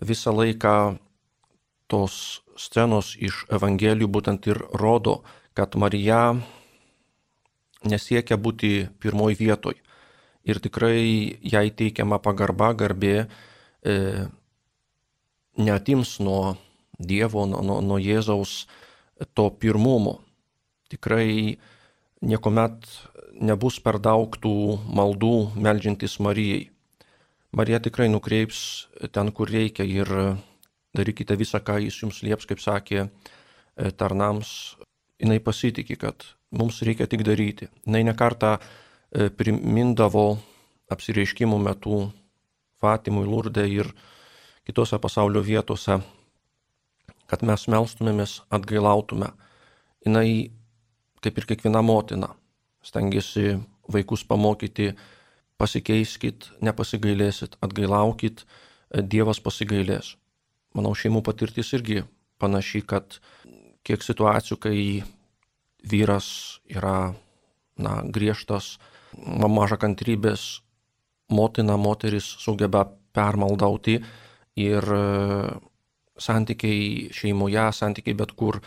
visą 0.00 0.32
laiką 0.34 0.96
tos 1.90 2.42
scenos 2.58 3.14
iš 3.20 3.44
Evangelijų 3.52 4.08
būtent 4.10 4.48
ir 4.50 4.60
rodo, 4.74 5.20
kad 5.56 5.76
Marija 5.76 6.36
nesiekia 7.86 8.38
būti 8.40 8.88
pirmoji 9.00 9.38
vietoj. 9.40 9.76
Ir 10.46 10.60
tikrai 10.62 11.38
jai 11.42 11.68
teikiama 11.74 12.20
pagarba, 12.22 12.70
garbė 12.72 13.26
e, 13.82 14.26
netims 15.58 16.18
nuo 16.22 16.56
Dievo, 16.96 17.44
nuo, 17.44 17.80
nuo 17.84 17.98
Jėzaus 18.00 18.64
to 19.36 19.50
pirmumo. 19.50 20.20
Tikrai 20.88 21.58
niekuomet 22.24 22.86
nebus 23.36 23.76
per 23.84 23.98
daug 24.00 24.38
tų 24.40 24.54
maldų 24.96 25.34
melžiantis 25.60 26.16
Marijai. 26.24 26.70
Marija 27.56 27.78
tikrai 27.80 28.10
nukreips 28.12 28.58
ten, 29.16 29.30
kur 29.32 29.48
reikia 29.48 29.84
ir 29.88 30.10
darykite 30.96 31.38
visą, 31.40 31.62
ką 31.64 31.78
jis 31.80 32.02
jums 32.02 32.18
lieps, 32.20 32.44
kaip 32.44 32.60
sakė 32.60 32.98
e, 33.06 33.08
tarnams. 33.96 34.76
Jis 35.24 35.40
pasitikė, 35.40 35.96
kad 36.02 36.26
mums 36.52 36.82
reikia 36.84 37.06
tik 37.08 37.24
daryti. 37.24 37.70
Jis 37.88 38.04
nekartą 38.04 38.58
e, 38.58 39.30
primindavo 39.32 40.26
apsireiškimų 40.92 41.62
metu 41.64 42.02
Fatimui, 42.76 43.24
Lurdė 43.24 43.64
ir 43.72 43.88
kitose 44.68 45.00
pasaulio 45.00 45.40
vietose, 45.40 45.96
kad 47.24 47.40
mes 47.40 47.64
melstumėmės, 47.72 48.42
atgailautume. 48.52 49.32
Jis, 50.04 50.50
kaip 51.24 51.40
ir 51.40 51.48
kiekviena 51.54 51.80
motina, 51.80 52.34
stengiasi 52.84 53.56
vaikus 53.88 54.28
pamokyti 54.28 54.92
pasikeiskit, 55.60 56.50
nepasigailėsit, 56.64 57.58
atgailaukit, 57.64 58.44
Dievas 58.96 59.40
pasigailės. 59.42 60.12
Manau, 60.76 60.92
šeimų 60.94 61.24
patirtis 61.26 61.72
irgi 61.74 62.04
panaši, 62.38 62.84
kad 62.86 63.18
kiek 63.86 64.04
situacijų, 64.04 64.58
kai 64.62 64.78
vyras 65.90 66.28
yra 66.70 67.14
na, 67.82 67.96
griežtas, 68.14 68.76
maža 69.16 69.78
kantrybės, 69.80 70.46
motina, 71.32 71.76
moteris 71.80 72.28
sugeba 72.42 72.84
permaldauti 73.16 73.98
ir 74.60 74.90
e, 74.96 75.02
santykiai 76.20 77.08
šeimoje, 77.16 77.66
santykiai 77.76 78.16
bet 78.18 78.34
kur 78.38 78.60
e, 78.60 78.64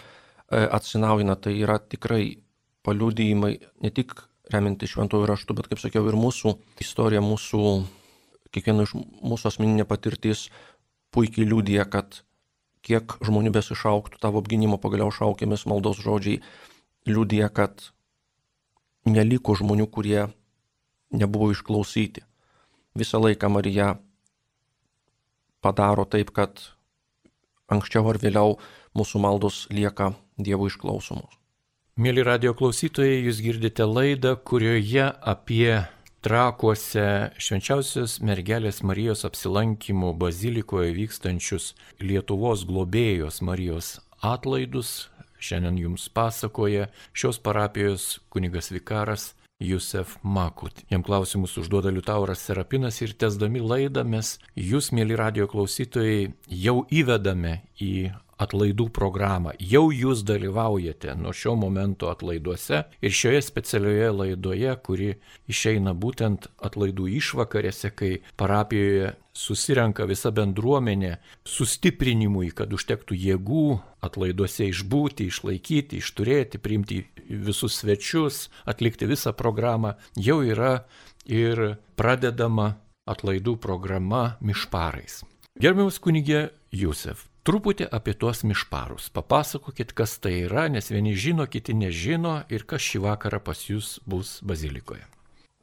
atsinaujina, 0.65 1.37
tai 1.39 1.55
yra 1.61 1.79
tikrai 1.79 2.39
paliudijimai 2.85 3.55
ne 3.83 3.93
tik 3.93 4.15
reminti 4.53 4.89
šventojų 4.89 5.27
raštų, 5.29 5.55
bet 5.57 5.69
kaip 5.71 5.81
sakiau, 5.81 6.05
ir 6.09 6.17
mūsų 6.19 6.55
istorija, 6.81 7.21
mūsų, 7.25 7.61
kiekvieno 8.55 8.87
iš 8.87 8.95
mūsų 8.97 9.51
asmeninė 9.51 9.85
patirtis 9.89 10.47
puikiai 11.13 11.47
liūdija, 11.49 11.85
kad 11.89 12.21
kiek 12.85 13.17
žmonių 13.25 13.53
besišauktų 13.55 14.21
tavo 14.21 14.41
apginimo, 14.41 14.79
pagaliau 14.81 15.11
šaukėmės 15.13 15.65
maldos 15.69 16.01
žodžiai, 16.01 16.41
liūdė, 17.09 17.45
kad 17.53 17.89
neliko 19.09 19.55
žmonių, 19.57 19.87
kurie 19.89 20.27
nebuvo 21.11 21.51
išklausyti. 21.53 22.25
Visą 22.97 23.21
laiką 23.21 23.49
Marija 23.51 23.93
padaro 25.61 26.05
taip, 26.05 26.31
kad 26.35 26.61
anksčiau 27.69 28.07
ar 28.09 28.19
vėliau 28.21 28.57
mūsų 28.97 29.21
maldos 29.21 29.67
lieka 29.73 30.13
Dievo 30.39 30.69
išklausomos. 30.71 31.38
Mėly 31.99 32.23
radio 32.23 32.53
klausytojai, 32.55 33.25
jūs 33.25 33.41
girdite 33.43 33.83
laidą, 33.83 34.37
kurioje 34.47 35.09
apie 35.27 35.81
trakuose 36.23 37.33
švenčiausios 37.35 38.13
mergelės 38.23 38.79
Marijos 38.87 39.25
apsilankimų 39.27 40.13
bazilikoje 40.21 40.93
vykstančius 40.95 41.73
Lietuvos 41.99 42.63
globėjos 42.69 43.41
Marijos 43.43 43.89
atlaidus. 44.23 45.09
Šiandien 45.43 45.81
jums 45.81 46.07
pasakoja 46.15 46.87
šios 47.11 47.41
parapijos 47.43 48.07
kunigas 48.31 48.71
Vikaras 48.71 49.33
Jusef 49.59 50.15
Makut. 50.23 50.79
Jam 50.87 51.03
klausimus 51.03 51.57
užduoda 51.59 51.91
Liutauras 51.91 52.47
Serapinas 52.47 53.01
ir 53.03 53.11
tesdami 53.19 53.59
laidą 53.59 54.07
mes 54.07 54.37
jūs, 54.55 54.93
mėly 54.95 55.19
radio 55.19 55.51
klausytojai, 55.51 56.31
jau 56.47 56.79
įvedame 56.87 57.57
į 57.75 58.13
atlaidų 58.39 58.87
programą. 58.95 59.53
Jau 59.59 59.89
jūs 59.91 60.23
dalyvaujate 60.27 61.15
nuo 61.19 61.33
šio 61.35 61.55
momento 61.59 62.09
atlaiduose 62.11 62.83
ir 63.01 63.15
šioje 63.15 63.41
specialioje 63.45 64.11
laidoje, 64.15 64.75
kuri 64.83 65.09
išeina 65.51 65.93
būtent 65.93 66.47
atlaidų 66.63 67.09
išvakarėse, 67.19 67.91
kai 67.95 68.11
parapijoje 68.39 69.13
susirenka 69.39 70.07
visa 70.09 70.31
bendruomenė 70.35 71.17
sustiprinimui, 71.47 72.51
kad 72.55 72.73
užtektų 72.75 73.15
jėgų 73.15 73.65
atlaiduose 74.03 74.67
išbūti, 74.71 75.29
išlaikyti, 75.29 75.99
išturėti, 75.99 76.59
priimti 76.63 77.03
visus 77.29 77.79
svečius, 77.81 78.47
atlikti 78.67 79.07
visą 79.09 79.35
programą, 79.37 79.95
jau 80.17 80.41
yra 80.43 80.83
ir 81.27 81.77
pradedama 81.99 82.73
atlaidų 83.09 83.57
programa 83.61 84.37
mišparais. 84.45 85.23
Gerbiamas 85.59 85.99
kunigė 85.99 86.49
Jusef, 86.71 87.25
truputį 87.47 87.87
apie 87.91 88.15
tuos 88.17 88.43
mišparus. 88.47 89.09
Papasakokit, 89.13 89.93
kas 89.97 90.17
tai 90.23 90.45
yra, 90.45 90.67
nes 90.71 90.91
vieni 90.91 91.15
žino, 91.15 91.47
kiti 91.49 91.75
nežino 91.77 92.39
ir 92.51 92.65
kas 92.69 92.83
šį 92.85 93.03
vakarą 93.05 93.41
pas 93.43 93.61
jūs 93.69 93.97
bus 94.09 94.39
bazilikoje. 94.45 95.05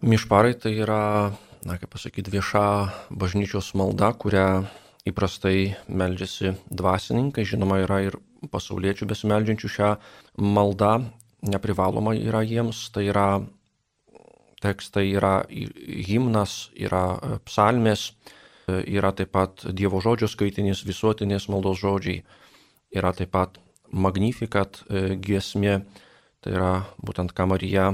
Mišparai 0.07 0.55
tai 0.61 0.75
yra, 0.77 1.33
na 1.65 1.79
kaip 1.81 1.93
pasakyti, 1.95 2.33
vieša 2.35 2.65
bažnyčios 3.11 3.73
malda, 3.79 4.13
kurią 4.13 4.67
įprastai 5.09 5.77
meldžiasi 5.89 6.57
dvasininkai. 6.69 7.47
Žinoma, 7.49 7.81
yra 7.85 8.03
ir 8.09 8.19
pasauliečių 8.53 9.09
besimeldžiančių 9.09 9.71
šią 9.77 9.93
maldą, 10.43 10.99
neprivaloma 11.47 12.17
yra 12.19 12.43
jiems. 12.45 12.89
Tai 12.95 13.07
yra 13.09 13.29
tekstai, 14.65 15.07
yra 15.17 15.35
himnas, 15.49 16.71
yra 16.77 17.39
psalmės 17.47 18.11
yra 18.67 19.13
taip 19.15 19.31
pat 19.35 19.63
Dievo 19.71 20.01
žodžio 20.03 20.29
skaitinys, 20.31 20.83
visuotinės 20.87 21.49
maldos 21.53 21.79
žodžiai, 21.83 22.25
yra 22.95 23.13
taip 23.15 23.33
pat 23.35 23.61
Magnificat 23.93 24.81
e, 24.91 25.15
giesmė, 25.23 25.81
tai 26.43 26.55
yra 26.57 26.73
būtent 26.99 27.31
ką 27.37 27.47
Marija 27.47 27.93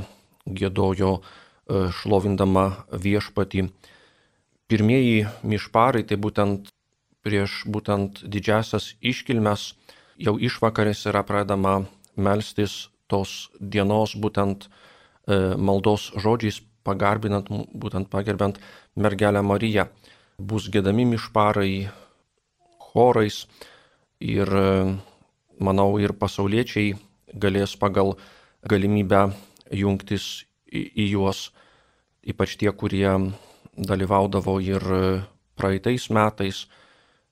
gėdojo 0.48 1.18
e, 1.18 1.22
šlovindama 1.92 2.86
viešpatį. 2.92 3.66
Pirmieji 4.72 5.26
mišparai, 5.44 6.06
tai 6.08 6.16
būtent 6.16 6.72
prieš 7.22 7.62
būtent 7.68 8.24
didžiasias 8.24 8.94
iškilmes, 9.04 9.74
jau 10.16 10.38
išvakarės 10.40 11.04
yra 11.12 11.22
pradama 11.28 11.82
melstis 12.16 12.88
tos 13.12 13.50
dienos 13.60 14.16
būtent 14.16 14.64
e, 15.28 15.52
maldos 15.60 16.08
žodžiais, 16.16 16.62
pagarbinant, 16.82 17.46
būtent 17.76 18.08
pagerbent 18.10 18.56
mergelę 18.96 19.44
Mariją 19.44 19.86
bus 20.48 20.68
gėdami 20.72 21.06
mišparai 21.14 21.88
chorais 22.92 23.46
ir 24.20 24.50
manau 25.62 25.98
ir 26.02 26.14
pasauliečiai 26.18 26.94
galės 27.32 27.76
pagal 27.80 28.16
galimybę 28.68 29.30
jungtis 29.72 30.44
į, 30.68 30.82
į 30.82 31.06
juos, 31.14 31.50
ypač 32.22 32.56
tie, 32.60 32.70
kurie 32.72 33.08
dalyvaudavo 33.72 34.58
ir 34.62 34.84
praeitais 35.56 36.08
metais, 36.12 36.66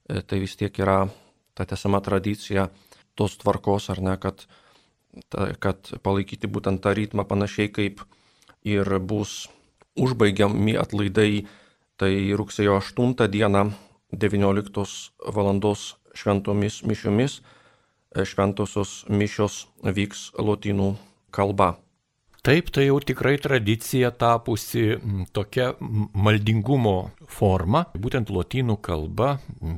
e, 0.09 0.23
tai 0.23 0.41
vis 0.41 0.57
tiek 0.57 0.75
yra 0.81 1.05
ta 1.55 1.67
tesama 1.69 2.01
tradicija 2.01 2.69
tos 3.15 3.37
tvarkos, 3.41 3.91
ar 3.93 4.01
ne, 4.01 4.17
kad, 4.21 4.47
ta, 5.29 5.51
kad 5.61 5.93
palaikyti 6.03 6.49
būtent 6.49 6.83
tą 6.83 6.95
ritmą 6.97 7.27
panašiai 7.29 7.73
kaip 7.73 8.05
ir 8.65 8.99
bus 8.99 9.49
užbaigiami 10.01 10.77
atlaidai 10.81 11.45
Tai 12.01 12.15
rugsėjo 12.33 12.79
8 12.81 13.29
dieną 13.29 13.71
19 14.13 14.85
val. 15.37 15.75
šventomis 16.15 16.81
mišiomis 16.83 17.35
e, 17.41 18.25
šventosios 18.25 19.05
mišios 19.07 19.67
vyks 19.85 20.33
lotynų 20.41 20.95
kalba. 21.31 21.77
Taip, 22.41 22.71
tai 22.73 22.87
jau 22.87 22.97
tikrai 23.05 23.37
tradicija 23.37 24.09
tapusi 24.17 24.97
tokia 25.37 25.75
maldingumo 26.17 27.11
forma, 27.29 27.85
būtent 27.93 28.33
lotynų 28.33 28.79
kalba, 28.81 29.35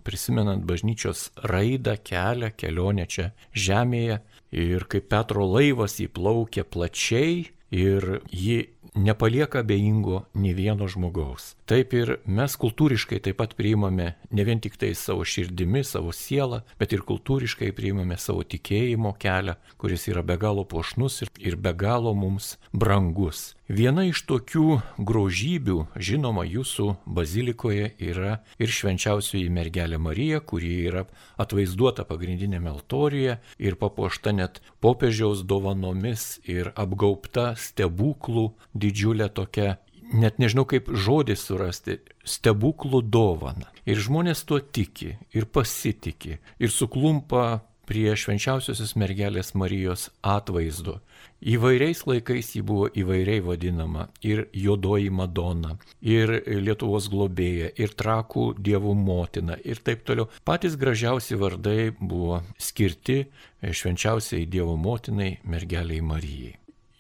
prisimenant 0.07 0.63
bažnyčios 0.63 1.33
raidą, 1.43 1.97
kelią, 2.07 2.53
kelionę 2.55 3.09
čia 3.11 3.33
žemėje 3.51 4.21
ir 4.55 4.87
kaip 4.87 5.11
Petro 5.11 5.43
laivas 5.51 5.99
įplaukė 6.07 6.63
plačiai 6.63 7.51
ir 7.75 8.23
ji 8.31 8.61
nepalieka 8.95 9.63
abejingo 9.63 10.25
nei 10.35 10.55
vieno 10.55 10.89
žmogaus. 10.89 11.55
Taip 11.67 11.95
ir 11.97 12.19
mes 12.27 12.57
kultūriškai 12.61 13.21
taip 13.25 13.39
pat 13.41 13.55
priimame 13.57 14.13
ne 14.31 14.45
vien 14.45 14.61
tik 14.61 14.77
tai 14.81 14.93
savo 14.99 15.25
širdimi, 15.25 15.85
savo 15.87 16.13
sielą, 16.13 16.63
bet 16.81 16.93
ir 16.93 17.05
kultūriškai 17.09 17.73
priimame 17.77 18.19
savo 18.21 18.45
tikėjimo 18.45 19.15
kelią, 19.23 19.57
kuris 19.81 20.09
yra 20.13 20.25
be 20.27 20.37
galo 20.37 20.67
pošnus 20.69 21.23
ir, 21.25 21.33
ir 21.41 21.57
be 21.57 21.73
galo 21.73 22.15
mums 22.15 22.57
brangus. 22.73 23.53
Viena 23.73 24.03
iš 24.05 24.21
tokių 24.29 24.83
grožybių, 25.01 25.79
žinoma, 25.97 26.43
jūsų 26.45 26.91
bazilikoje 27.09 27.95
yra 28.05 28.43
ir 28.61 28.69
švenčiausioji 28.69 29.49
mergelė 29.49 29.97
Marija, 30.03 30.43
kuri 30.45 30.75
yra 30.91 31.07
atvaizduota 31.41 32.05
pagrindinėme 32.05 32.69
altoriuje 32.69 33.39
ir 33.57 33.79
papuošta 33.81 34.35
net 34.37 34.61
popiežiaus 34.85 35.47
dovanomis 35.49 36.43
ir 36.45 36.69
apgaupta 36.77 37.55
stebuklų 37.57 38.51
didžiulė 38.75 39.29
tokia 39.35 39.77
net 40.13 40.39
nežinau 40.43 40.65
kaip 40.69 40.91
žodį 40.93 41.37
surasti, 41.39 41.99
stebuklų 42.25 43.03
dovana. 43.09 43.71
Ir 43.89 44.01
žmonės 44.01 44.45
tuo 44.49 44.61
tiki 44.61 45.17
ir 45.35 45.49
pasitikė 45.49 46.39
ir 46.63 46.73
suklumpa 46.73 47.63
prie 47.89 48.13
švenčiausiosios 48.17 48.95
mergelės 48.97 49.53
Marijos 49.59 50.07
atvaizdu. 50.23 51.01
Įvairiais 51.43 52.05
laikais 52.07 52.53
ji 52.55 52.63
buvo 52.67 52.87
įvairiai 52.87 53.43
vadinama 53.43 54.07
ir 54.23 54.45
juodoji 54.55 55.11
Madona, 55.11 55.75
ir 56.01 56.31
Lietuvos 56.47 57.09
globėja, 57.11 57.73
ir 57.75 57.95
trakų 57.99 58.53
dievų 58.63 58.95
motina 58.97 59.59
ir 59.67 59.83
taip 59.83 60.07
toliau. 60.07 60.31
Patys 60.47 60.79
gražiausi 60.79 61.39
vardai 61.41 61.91
buvo 61.99 62.43
skirti 62.57 63.25
švenčiausiai 63.63 64.47
dievo 64.47 64.79
motinai 64.79 65.35
mergeliai 65.43 66.01
Marijai. 66.07 66.57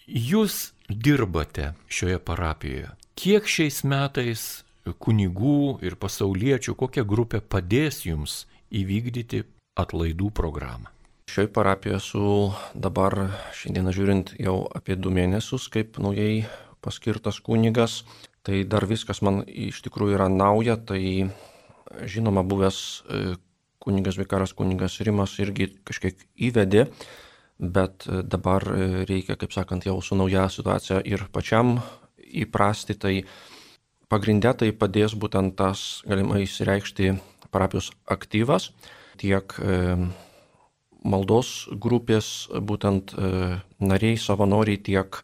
Jūs 0.06 0.72
dirbate 0.94 1.72
šioje 1.88 2.18
parapijoje. 2.24 2.90
Kiek 3.18 3.46
šiais 3.48 3.82
metais 3.84 4.64
kunigų 5.02 5.78
ir 5.84 5.96
pasauliečių, 6.00 6.74
kokia 6.78 7.04
grupė 7.06 7.42
padės 7.42 8.02
jums 8.06 8.42
įvykdyti 8.72 9.44
atlaidų 9.78 10.32
programą? 10.34 10.90
Šioj 11.32 11.48
parapijoje 11.54 12.00
esu 12.00 12.26
dabar 12.74 13.14
šiandieną 13.56 13.94
žiūrint 13.94 14.34
jau 14.42 14.56
apie 14.74 14.98
du 14.98 15.12
mėnesius 15.14 15.68
kaip 15.72 16.00
naujai 16.02 16.44
paskirtas 16.82 17.38
kunigas. 17.40 18.02
Tai 18.42 18.64
dar 18.66 18.88
viskas 18.90 19.22
man 19.22 19.44
iš 19.46 19.84
tikrųjų 19.86 20.16
yra 20.18 20.26
nauja, 20.28 20.74
tai 20.76 21.30
žinoma 22.10 22.42
buvęs 22.42 22.78
e, 23.06 23.20
kunigas 23.82 24.18
Vikaras 24.18 24.54
kunigas 24.58 24.98
Rimas 25.02 25.36
irgi 25.42 25.70
kažkiek 25.86 26.18
įvedė, 26.50 26.88
bet 27.62 28.06
e, 28.10 28.22
dabar 28.26 28.66
e, 28.74 29.04
reikia, 29.08 29.38
kaip 29.38 29.54
sakant, 29.54 29.86
jau 29.86 30.00
su 30.02 30.18
nauja 30.18 30.48
situacija 30.50 31.00
ir 31.06 31.28
pačiam 31.32 31.78
įprasti, 32.18 32.98
tai 32.98 33.14
pagrindę 34.10 34.52
tai 34.58 34.72
padės 34.74 35.14
būtent 35.14 35.54
tas, 35.56 36.02
galima 36.08 36.42
įsireikšti, 36.42 37.14
parapijos 37.52 37.92
aktyvas, 38.10 38.72
tiek 39.20 39.54
maldos 41.04 41.68
grupės, 41.70 42.48
būtent 42.52 43.14
e, 43.14 43.58
nariai, 43.82 44.18
savanoriai, 44.18 44.78
tiek 44.78 45.18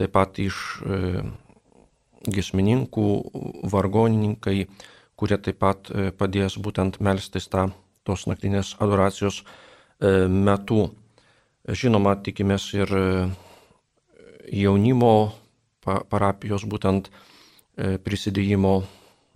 taip 0.00 0.14
pat 0.16 0.40
iš 0.40 0.80
e, 0.80 1.24
gesmininkų, 2.30 3.08
vargonininkai, 3.72 4.64
kurie 5.20 5.38
taip 5.38 5.60
pat 5.60 5.90
e, 5.92 6.10
padės 6.16 6.56
būtent 6.60 7.00
melstis 7.04 7.48
tą 7.52 7.70
tos 8.04 8.26
naktinės 8.26 8.76
adoracijos 8.80 9.42
metu. 10.00 10.86
Žinoma, 11.70 12.16
tikimės 12.18 12.72
ir 12.74 12.90
jaunimo 14.50 15.12
parapijos 15.84 16.64
būtent 16.68 17.08
e, 17.10 17.96
prisidėjimo 18.02 18.80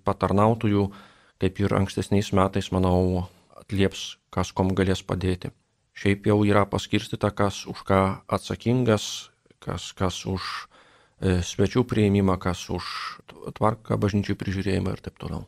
patarnautojų, 0.05 0.89
kaip 1.41 1.61
ir 1.63 1.75
ankstesniais 1.79 2.33
metais, 2.37 2.71
manau, 2.75 3.29
atlieps, 3.57 4.17
kas 4.35 4.53
kom 4.53 4.75
galės 4.77 5.05
padėti. 5.07 5.53
Šiaip 5.95 6.27
jau 6.27 6.41
yra 6.43 6.65
paskirstyta, 6.67 7.31
kas 7.31 7.65
už 7.71 7.85
ką 7.87 8.01
atsakingas, 8.27 9.31
kas, 9.63 9.93
kas 9.97 10.25
už 10.27 10.43
e, 11.23 11.41
svečių 11.41 11.85
prieimimą, 11.87 12.37
kas 12.43 12.67
už 12.71 12.85
tvarką 13.55 13.99
bažnyčių 14.03 14.37
prižiūrėjimą 14.41 14.97
ir 14.97 15.05
taip 15.07 15.21
toliau. 15.23 15.45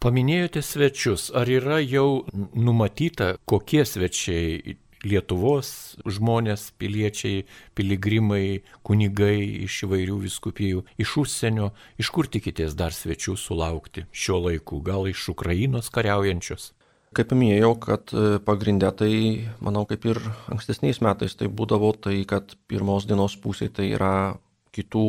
Paminėjote 0.00 0.62
svečius. 0.64 1.28
Ar 1.36 1.50
yra 1.52 1.76
jau 1.84 2.24
numatyta, 2.56 3.34
kokie 3.44 3.84
svečiai 3.84 4.78
Lietuvos 5.00 5.96
žmonės, 6.04 6.66
piliečiai, 6.76 7.46
piligrimai, 7.78 8.60
kunigai 8.84 9.64
iš 9.64 9.86
įvairių 9.86 10.18
viskupijų, 10.26 10.84
iš 11.00 11.14
užsienio, 11.22 11.70
iš 11.96 12.10
kur 12.12 12.28
tikitės 12.28 12.76
dar 12.76 12.92
svečių 12.92 13.38
sulaukti 13.40 14.04
šiuo 14.12 14.42
laiku, 14.50 14.82
gal 14.84 15.08
iš 15.08 15.30
Ukrainos 15.32 15.88
kariaujančios? 15.94 16.74
Kaip 17.16 17.32
minėjau, 17.34 17.72
kad 17.82 18.12
e, 18.14 18.38
pagrindė 18.44 18.92
tai, 18.94 19.14
manau, 19.58 19.82
kaip 19.88 20.04
ir 20.06 20.20
ankstesniais 20.52 21.00
metais 21.02 21.32
tai 21.34 21.48
būdavo 21.48 21.90
tai, 21.96 22.20
kad 22.28 22.52
pirmos 22.70 23.08
dienos 23.08 23.34
pusė 23.40 23.66
tai 23.72 23.88
yra 23.96 24.36
kitų 24.76 25.06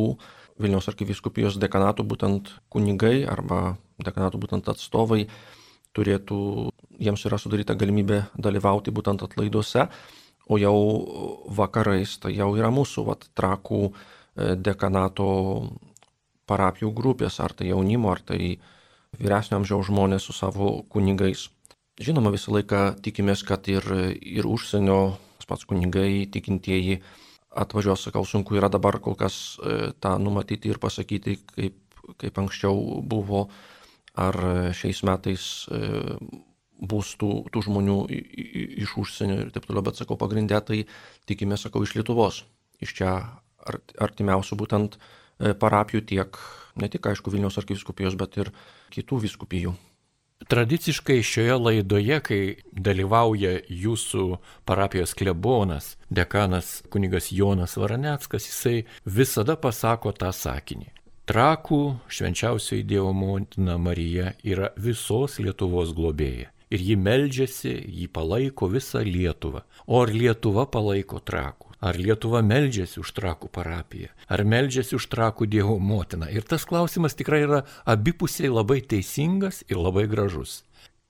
Vilniaus 0.62 0.88
arkiviskupijos 0.90 1.60
dekanatų 1.62 2.04
būtent 2.08 2.50
kunigai 2.72 3.22
arba 3.28 3.76
dekanatų 4.02 4.40
būtent 4.42 4.68
atstovai 4.72 5.26
turėtų, 5.96 6.71
jiems 7.00 7.24
yra 7.28 7.38
sudaryta 7.40 7.76
galimybė 7.78 8.24
dalyvauti 8.36 8.92
būtent 8.94 9.24
atlaiduose, 9.24 9.86
o 10.48 10.58
jau 10.58 10.76
vakarais 11.54 12.18
tai 12.20 12.34
jau 12.36 12.50
yra 12.58 12.72
mūsų 12.74 13.06
vat, 13.06 13.26
trakų 13.38 13.82
e, 13.88 14.54
dekanato 14.56 15.28
parapijų 16.50 16.92
grupės, 16.92 17.38
ar 17.40 17.54
tai 17.56 17.70
jaunimo, 17.70 18.10
ar 18.12 18.20
tai 18.26 18.56
vyresnio 19.20 19.60
amžiaus 19.60 19.88
žmonės 19.88 20.28
su 20.28 20.34
savo 20.36 20.82
kunigais. 20.90 21.48
Žinoma, 22.02 22.32
visą 22.34 22.54
laiką 22.56 22.82
tikimės, 23.04 23.44
kad 23.46 23.68
ir, 23.70 23.84
ir 24.20 24.48
užsienio 24.48 25.18
pats 25.46 25.66
kunigai, 25.68 26.24
tikintieji 26.32 27.00
atvažiuos, 27.62 28.06
sakau, 28.06 28.24
sunku 28.24 28.56
yra 28.56 28.70
dabar 28.72 28.96
kol 29.04 29.16
kas 29.18 29.58
e, 29.60 29.92
tą 30.00 30.16
numatyti 30.22 30.70
ir 30.72 30.80
pasakyti, 30.80 31.36
kaip, 31.52 32.06
kaip 32.20 32.40
anksčiau 32.40 33.02
buvo 33.04 33.44
ar 34.16 34.38
e, 34.40 34.54
šiais 34.76 35.02
metais 35.08 35.44
bus 36.82 37.14
tų, 37.20 37.30
tų 37.54 37.62
žmonių 37.68 37.98
iš 38.82 38.96
užsienio 38.98 39.38
ir 39.44 39.52
taip 39.54 39.68
toliau, 39.68 39.84
bet 39.86 40.00
sakau, 40.00 40.18
pagrindę 40.20 40.58
tai 40.66 40.82
tikime, 41.30 41.58
sakau, 41.60 41.84
iš 41.86 41.94
Lietuvos, 41.98 42.42
iš 42.82 42.96
čia 42.98 43.14
artimiausių 44.02 44.58
būtent 44.58 44.98
e, 44.98 45.54
parapijų 45.54 46.02
tiek, 46.10 46.42
ne 46.82 46.90
tik, 46.90 47.06
aišku, 47.06 47.30
Vilniaus 47.30 47.60
arkiviskupijos, 47.62 48.18
bet 48.18 48.38
ir 48.42 48.52
kitų 48.94 49.22
viskupijų. 49.28 49.74
Tradiciškai 50.50 51.20
šioje 51.22 51.54
laidoje, 51.54 52.16
kai 52.26 52.40
dalyvauja 52.74 53.60
jūsų 53.70 54.24
parapijos 54.66 55.14
klebonas, 55.14 55.92
dekanas 56.10 56.80
kunigas 56.90 57.30
Jonas 57.30 57.76
Varaneckas, 57.78 58.48
jisai 58.50 58.82
visada 59.06 59.54
pasako 59.54 60.10
tą 60.10 60.32
sakinį. 60.34 60.90
Trakų 61.30 61.78
švenčiausioji 62.10 62.82
Dievo 62.82 63.12
motina 63.14 63.76
Marija 63.78 64.32
yra 64.42 64.72
visos 64.74 65.38
Lietuvos 65.38 65.94
globėja. 65.94 66.50
Ir 66.72 66.80
ji 66.80 66.96
meldžiasi, 66.96 67.72
ji 67.84 68.08
palaiko 68.08 68.70
visą 68.72 69.02
Lietuvą. 69.04 69.60
O 69.86 70.00
ar 70.00 70.12
Lietuva 70.14 70.64
palaiko 70.72 71.20
trakų? 71.20 71.74
Ar 71.82 71.98
Lietuva 71.98 72.40
meldžiasi 72.46 73.00
už 73.02 73.10
trakų 73.16 73.50
parapiją? 73.52 74.12
Ar 74.30 74.44
meldžiasi 74.48 74.96
už 74.96 75.08
trakų 75.12 75.48
Dievo 75.50 75.76
motiną? 75.82 76.30
Ir 76.32 76.46
tas 76.48 76.64
klausimas 76.64 77.18
tikrai 77.18 77.42
yra 77.44 77.64
abipusiai 77.84 78.48
labai 78.48 78.80
teisingas 78.80 79.64
ir 79.68 79.82
labai 79.82 80.06
gražus. 80.08 80.62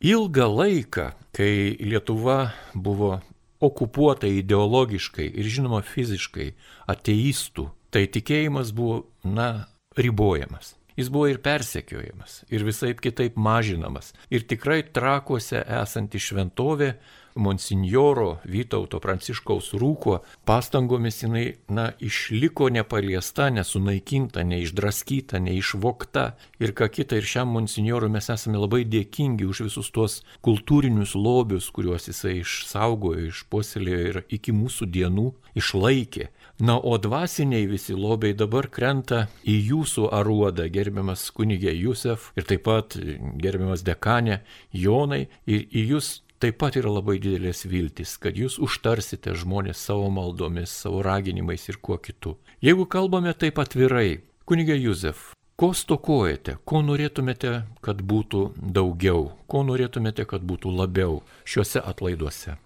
Ilgą 0.03 0.48
laiką, 0.51 1.12
kai 1.37 1.77
Lietuva 1.79 2.57
buvo 2.75 3.20
okupuota 3.62 4.27
ideologiškai 4.27 5.29
ir 5.31 5.46
žinoma 5.46 5.85
fiziškai 5.87 6.48
ateistų, 6.90 7.68
tai 7.94 8.09
tikėjimas 8.11 8.72
buvo, 8.75 9.05
na, 9.22 9.68
ribojamas. 9.94 10.75
Jis 10.96 11.09
buvo 11.12 11.31
ir 11.31 11.40
persekiojamas, 11.44 12.42
ir 12.52 12.66
visai 12.68 12.92
kitaip 12.98 13.37
mažinamas. 13.40 14.12
Ir 14.31 14.44
tikrai 14.48 14.83
trakuose 14.92 15.64
esanti 15.83 16.20
šventovė 16.20 16.92
monsinjoro 17.35 18.38
Vytauto 18.44 19.00
Pranciškaus 19.00 19.72
rūko 19.81 20.18
pastangomis 20.44 21.22
jinai, 21.22 21.44
na, 21.68 21.90
išliko 22.00 22.68
nepaliesta, 22.72 23.48
nesunaikinta, 23.50 24.44
neišdraskyta, 24.44 25.40
neišvokta 25.40 26.26
ir 26.61 26.74
ką 26.76 26.88
kita. 26.92 27.16
Ir 27.16 27.28
šiam 27.28 27.52
monsinjorui 27.57 28.11
mes 28.12 28.28
esame 28.33 28.61
labai 28.61 28.85
dėkingi 28.88 29.48
už 29.48 29.64
visus 29.68 29.90
tuos 29.94 30.20
kultūrinius 30.44 31.16
lobius, 31.16 31.70
kuriuos 31.72 32.11
jisai 32.11 32.40
išsaugojo, 32.42 33.28
išpuoselėjo 33.31 34.05
ir 34.11 34.22
iki 34.28 34.55
mūsų 34.57 34.90
dienų 34.92 35.31
išlaikė. 35.59 36.28
Na, 36.62 36.77
o 36.79 36.98
dvasiniai 36.98 37.66
visi 37.66 37.94
lobiai 37.98 38.37
dabar 38.38 38.68
krenta 38.70 39.25
į 39.42 39.57
jūsų 39.66 40.05
aruodą, 40.14 40.68
gerbiamas 40.70 41.25
kunigė 41.35 41.72
Jusef 41.75 42.29
ir 42.38 42.46
taip 42.46 42.62
pat 42.68 42.94
gerbiamas 43.42 43.83
dekanė 43.83 44.37
Jonai 44.70 45.25
ir 45.51 45.66
į 45.66 45.83
jūs 45.90 46.12
taip 46.38 46.61
pat 46.62 46.79
yra 46.79 46.94
labai 46.94 47.16
didelės 47.18 47.64
viltis, 47.66 48.14
kad 48.14 48.38
jūs 48.38 48.61
užtarsite 48.62 49.35
žmonės 49.42 49.83
savo 49.88 50.07
maldomis, 50.14 50.70
savo 50.70 51.03
raginimais 51.03 51.66
ir 51.66 51.83
kuo 51.83 51.98
kitu. 51.98 52.37
Jeigu 52.62 52.87
kalbame 52.87 53.35
taip 53.35 53.59
atvirai, 53.59 54.22
kunigė 54.46 54.79
Jusef, 54.79 55.33
ko 55.59 55.75
stokojate, 55.75 56.61
ko 56.62 56.87
norėtumėte, 56.87 57.57
kad 57.83 58.07
būtų 58.07 58.53
daugiau, 58.79 59.33
ko 59.51 59.66
norėtumėte, 59.66 60.31
kad 60.31 60.46
būtų 60.46 60.79
labiau 60.79 61.25
šiuose 61.42 61.83
atlaiduose? 61.83 62.61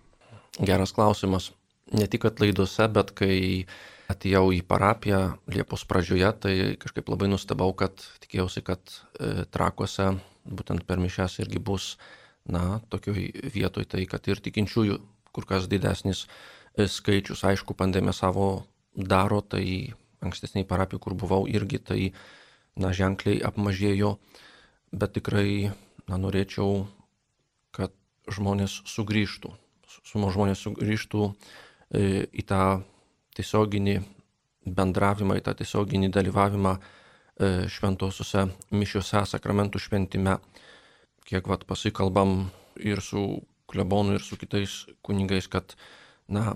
Geras 0.60 0.92
klausimas 0.92 1.54
ne 1.92 2.06
tik 2.10 2.26
atlaiduose, 2.28 2.88
bet 2.92 3.12
kai 3.18 3.38
atėjau 4.10 4.50
į 4.54 4.62
parapiją 4.66 5.20
Liepos 5.50 5.84
pradžioje, 5.88 6.30
tai 6.42 6.54
kažkaip 6.80 7.10
labai 7.10 7.28
nustebau, 7.30 7.72
kad 7.78 7.98
tikėjausi, 8.22 8.62
kad 8.66 8.82
e, 9.18 9.46
trakuose 9.50 10.12
būtent 10.46 10.86
per 10.86 11.02
mišęs 11.02 11.40
irgi 11.42 11.62
bus, 11.62 11.96
na, 12.46 12.78
tokioj 12.90 13.50
vietoj 13.54 13.86
tai, 13.90 14.04
kad 14.06 14.26
ir 14.30 14.42
tikinčiųjų 14.42 15.00
kur 15.36 15.44
kas 15.44 15.68
didesnis 15.68 16.24
e, 16.78 16.86
skaičius, 16.88 17.44
aišku, 17.44 17.76
pandemija 17.76 18.14
savo 18.16 18.64
daro, 18.96 19.42
tai 19.44 19.92
ankstesniai 20.24 20.64
parapijų, 20.68 21.02
kur 21.02 21.16
buvau, 21.18 21.42
irgi 21.50 21.82
tai, 21.90 22.00
na, 22.80 22.94
ženkliai 22.96 23.42
apmažėjo, 23.44 24.16
bet 24.96 25.16
tikrai, 25.18 25.74
na, 26.08 26.20
norėčiau, 26.22 26.86
kad 27.76 27.92
žmonės 28.32 28.80
sugrįžtų, 28.88 29.52
su 30.06 30.22
žmonės 30.22 30.62
sugrįžtų 30.64 31.28
į 31.94 32.42
tą 32.48 32.62
tiesioginį 33.36 33.96
bendravimą, 34.66 35.36
į 35.38 35.44
tą 35.46 35.54
tiesioginį 35.60 36.10
dalyvavimą 36.14 36.74
e, 36.76 36.80
šventosiuose 37.70 38.46
mišiuose, 38.74 39.22
sakramentų 39.30 39.80
šventime. 39.82 40.38
Kiek 41.26 41.46
vat 41.50 41.66
pasikalbam 41.66 42.48
ir 42.78 43.02
su 43.02 43.42
klebonu, 43.70 44.16
ir 44.16 44.22
su 44.22 44.38
kitais 44.38 44.84
kunigais, 45.06 45.48
kad, 45.50 45.74
na, 46.28 46.54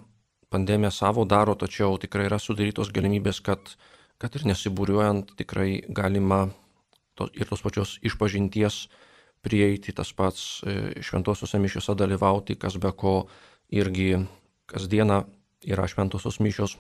pandemija 0.51 0.91
savo 0.95 1.25
daro, 1.25 1.55
tačiau 1.59 1.99
tikrai 2.03 2.27
yra 2.29 2.39
sudarytos 2.43 2.91
galimybės, 2.95 3.43
kad, 3.47 3.75
kad 4.19 4.35
ir 4.39 4.47
nesibūriuojant 4.51 5.35
tikrai 5.39 5.83
galima 5.89 6.49
to, 7.19 7.29
ir 7.35 7.51
tos 7.51 7.63
pačios 7.63 7.99
išpažinties 8.07 8.85
prieiti, 9.45 9.95
tas 9.97 10.11
pats 10.13 10.61
e, 10.63 11.03
šventosiuose 11.03 11.59
mišiuose 11.63 11.97
dalyvauti, 11.99 12.59
kas 12.61 12.77
be 12.83 12.93
ko 12.93 13.15
irgi 13.71 14.19
kasdieną 14.71 15.25
yra 15.67 15.89
šventosios 15.91 16.41
mišios 16.41 16.79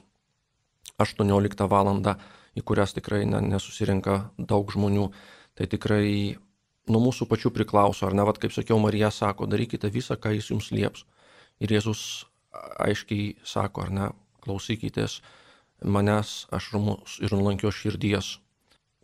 18 0.99 1.67
val. 1.69 2.17
į 2.59 2.63
kurias 2.67 2.91
tikrai 2.93 3.25
ne, 3.31 3.39
nesusirinka 3.41 4.33
daug 4.37 4.73
žmonių. 4.75 5.11
Tai 5.55 5.67
tikrai 5.71 6.35
nuo 6.91 7.01
mūsų 7.05 7.29
pačių 7.31 7.53
priklauso, 7.55 8.07
ar 8.07 8.15
ne, 8.15 8.25
vad 8.27 8.41
kaip 8.43 8.51
sakiau, 8.51 8.79
Marija 8.83 9.11
sako, 9.15 9.47
darykite 9.47 9.91
visą, 9.91 10.17
ką 10.19 10.35
jis 10.35 10.51
jums 10.51 10.71
lieps. 10.75 11.05
Ir 11.63 11.71
Jėzus 11.71 12.27
aiškiai 12.83 13.37
sako, 13.47 13.87
ar 13.87 13.93
ne, 13.95 14.09
klausykitės 14.43 15.21
manęs, 15.85 16.49
aš 16.51 16.73
rumus 16.75 17.19
ir 17.23 17.31
nulankios 17.31 17.79
širdies, 17.79 18.39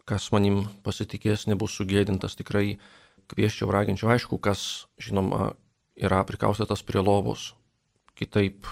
kas 0.09 0.31
manim 0.35 0.64
pasitikės, 0.83 1.46
nebus 1.46 1.77
sugėdintas, 1.79 2.35
tikrai 2.35 2.81
kvieščiau, 3.31 3.70
raginčiau, 3.70 4.11
aišku, 4.11 4.38
kas, 4.42 4.87
žinoma, 4.99 5.55
yra 5.96 6.22
prikaustytas 6.27 6.83
prie 6.83 7.03
lovos, 7.03 7.55
kitaip 8.16 8.68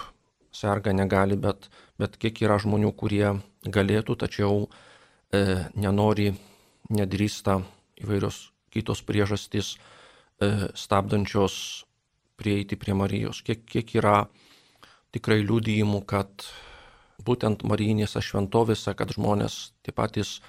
serga, 0.55 0.93
negali, 0.95 1.37
bet, 1.37 1.69
bet 1.99 2.17
kiek 2.21 2.41
yra 2.45 2.57
žmonių, 2.61 2.91
kurie 2.97 3.35
galėtų, 3.65 4.15
tačiau 4.23 4.65
e, 4.65 5.65
nenori, 5.75 6.31
nedrįsta 6.93 7.59
įvairios 8.03 8.49
kitos 8.73 9.01
priežastys 9.07 9.75
e, 9.75 10.71
stabdančios 10.75 11.85
prieiti 12.35 12.75
prie 12.79 12.95
Marijos. 12.97 13.41
Kiek, 13.45 13.63
kiek 13.67 13.95
yra 13.99 14.25
tikrai 15.15 15.41
liūdėjimų, 15.45 16.01
kad 16.07 16.47
būtent 17.25 17.63
marijinėse 17.67 18.21
šventovėse, 18.21 18.91
kad 18.97 19.13
žmonės, 19.15 19.73
tie 19.85 19.95
patys 19.95 20.39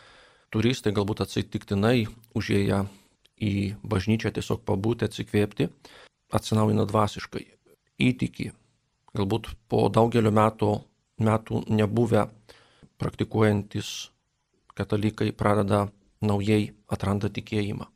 turistai 0.51 0.93
galbūt 0.95 1.23
atsitiktinai 1.25 2.07
užėję 2.39 2.85
į 3.37 3.55
bažnyčią 3.87 4.33
tiesiog 4.35 4.65
pabūti, 4.67 5.07
atsikvėpti, 5.07 5.69
atsinaujina 6.35 6.87
dvasiškai, 6.89 7.45
įtiki. 8.03 8.51
Galbūt 9.17 9.49
po 9.71 9.87
daugelio 9.93 10.33
metų, 10.35 10.73
metų 11.25 11.63
nebuvę 11.73 12.27
praktikuojantis 13.01 14.11
katalikai 14.77 15.33
pradeda 15.33 15.87
naujai 16.21 16.75
atranda 16.93 17.31
tikėjimą. 17.33 17.89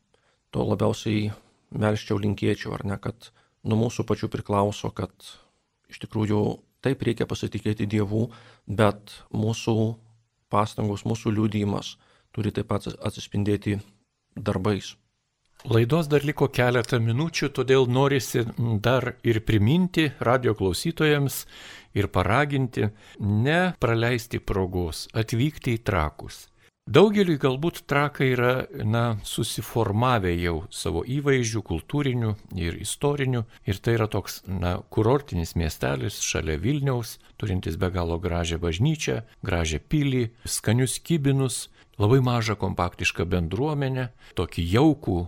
To 0.51 0.65
labiausiai 0.65 1.29
melščiau 1.71 2.19
linkėčiau, 2.21 2.73
ar 2.75 2.85
ne, 2.85 2.97
kad 3.01 3.31
nuo 3.63 3.77
mūsų 3.85 4.05
pačių 4.09 4.29
priklauso, 4.33 4.91
kad 4.95 5.13
iš 5.91 6.01
tikrųjų 6.03 6.41
taip 6.81 7.03
reikia 7.05 7.27
pasitikėti 7.29 7.87
Dievu, 7.89 8.27
bet 8.67 9.13
mūsų 9.33 9.75
pastangos, 10.51 11.05
mūsų 11.07 11.33
liūdėjimas 11.37 11.95
turi 12.35 12.51
taip 12.55 12.71
pat 12.71 12.89
atsispindėti 12.91 13.77
darbais. 14.35 14.95
Laidos 15.69 16.07
dar 16.09 16.23
liko 16.25 16.47
keletą 16.49 16.97
minučių, 16.97 17.51
todėl 17.53 17.85
norisi 17.85 18.41
dar 18.81 19.11
ir 19.21 19.43
priminti 19.45 20.07
radio 20.17 20.55
klausytojams 20.57 21.43
ir 21.93 22.07
paraginti 22.09 22.87
nepraleisti 23.21 24.39
progos 24.41 25.05
atvykti 25.13 25.75
į 25.77 25.83
trakus. 25.85 26.47
Daugeliui 26.89 27.37
galbūt 27.37 27.83
trakai 27.85 28.31
yra, 28.33 28.53
na, 28.73 29.19
susiformavę 29.21 30.31
jau 30.33 30.63
savo 30.73 31.03
įvaizdžių, 31.05 31.61
kultūrinių 31.67 32.31
ir 32.57 32.79
istorinių. 32.81 33.43
Ir 33.69 33.77
tai 33.85 33.93
yra 33.99 34.07
toks, 34.09 34.39
na, 34.49 34.79
kurortinis 34.89 35.53
miestelis 35.53 36.17
šalia 36.25 36.57
Vilniaus, 36.57 37.19
turintis 37.37 37.77
be 37.77 37.91
galo 37.93 38.17
gražią 38.17 38.57
bažnyčią, 38.57 39.19
gražią 39.45 39.77
pilį, 39.93 40.23
skanius 40.41 40.97
kibinus, 41.05 41.67
labai 42.01 42.17
mažą 42.25 42.57
kompaktišką 42.57 43.29
bendruomenę, 43.29 44.09
tokį 44.33 44.65
jaukų 44.73 45.19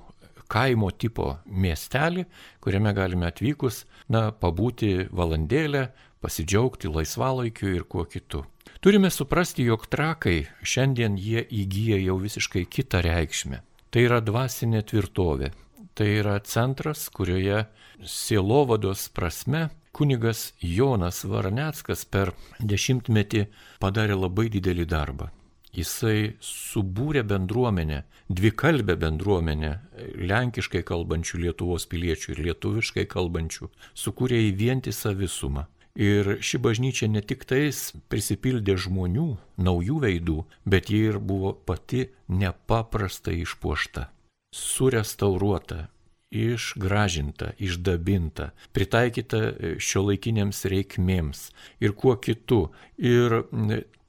kaimo 0.53 0.91
tipo 0.91 1.37
miestelį, 1.49 2.27
kuriame 2.63 2.93
galime 2.93 3.29
atvykus, 3.29 3.83
na, 4.13 4.29
pabūti 4.31 5.09
valandėlę, 5.11 5.87
pasidžiaugti 6.23 6.91
laisvalaikiu 6.93 7.73
ir 7.73 7.85
kuo 7.89 8.05
kitu. 8.05 8.45
Turime 8.83 9.09
suprasti, 9.11 9.65
jog 9.67 9.87
trakai 9.91 10.45
šiandien 10.63 11.17
jie 11.19 11.43
įgyja 11.63 11.99
jau 12.03 12.17
visiškai 12.21 12.65
kitą 12.69 13.03
reikšmę. 13.03 13.61
Tai 13.91 14.07
yra 14.07 14.19
dvasinė 14.23 14.81
tvirtovė. 14.89 15.51
Tai 15.93 16.07
yra 16.09 16.39
centras, 16.49 17.05
kurioje 17.13 17.65
sielovados 18.01 19.05
prasme 19.13 19.67
kunigas 19.93 20.53
Jonas 20.59 21.21
Varneckas 21.29 22.01
per 22.09 22.33
dešimtmetį 22.59 23.45
padarė 23.83 24.17
labai 24.17 24.49
didelį 24.49 24.89
darbą. 24.89 25.29
Jisai 25.73 26.35
subūrė 26.37 27.23
bendruomenę, 27.25 28.03
dvikalbę 28.29 28.95
bendruomenę, 29.01 29.71
lenkiškai 30.29 30.83
kalbančių 30.85 31.39
Lietuvos 31.47 31.87
piliečių 31.89 32.35
ir 32.35 32.41
lietuviškai 32.47 33.07
kalbančių, 33.09 33.69
sukūrė 33.97 34.43
į 34.49 34.51
vientisą 34.59 35.15
visumą. 35.17 35.65
Ir 35.93 36.39
ši 36.41 36.57
bažnyčia 36.57 37.09
ne 37.09 37.21
tik 37.21 37.45
tais 37.45 37.91
prisipildė 38.09 38.73
žmonių, 38.81 39.27
naujų 39.61 39.97
veidų, 40.01 40.37
bet 40.65 40.89
ji 40.89 41.03
ir 41.11 41.19
buvo 41.21 41.53
pati 41.53 42.07
nepaprastai 42.29 43.39
išpuošta, 43.43 44.07
surestauruota, 44.53 45.87
išgražinta, 46.33 47.53
išdabinta, 47.61 48.51
pritaikyta 48.73 49.41
šio 49.77 50.07
laikinėms 50.09 50.65
reikmėms 50.69 51.47
ir 51.81 51.93
kuo 51.93 52.17
kitu. 52.17 52.71
Ir 52.97 53.43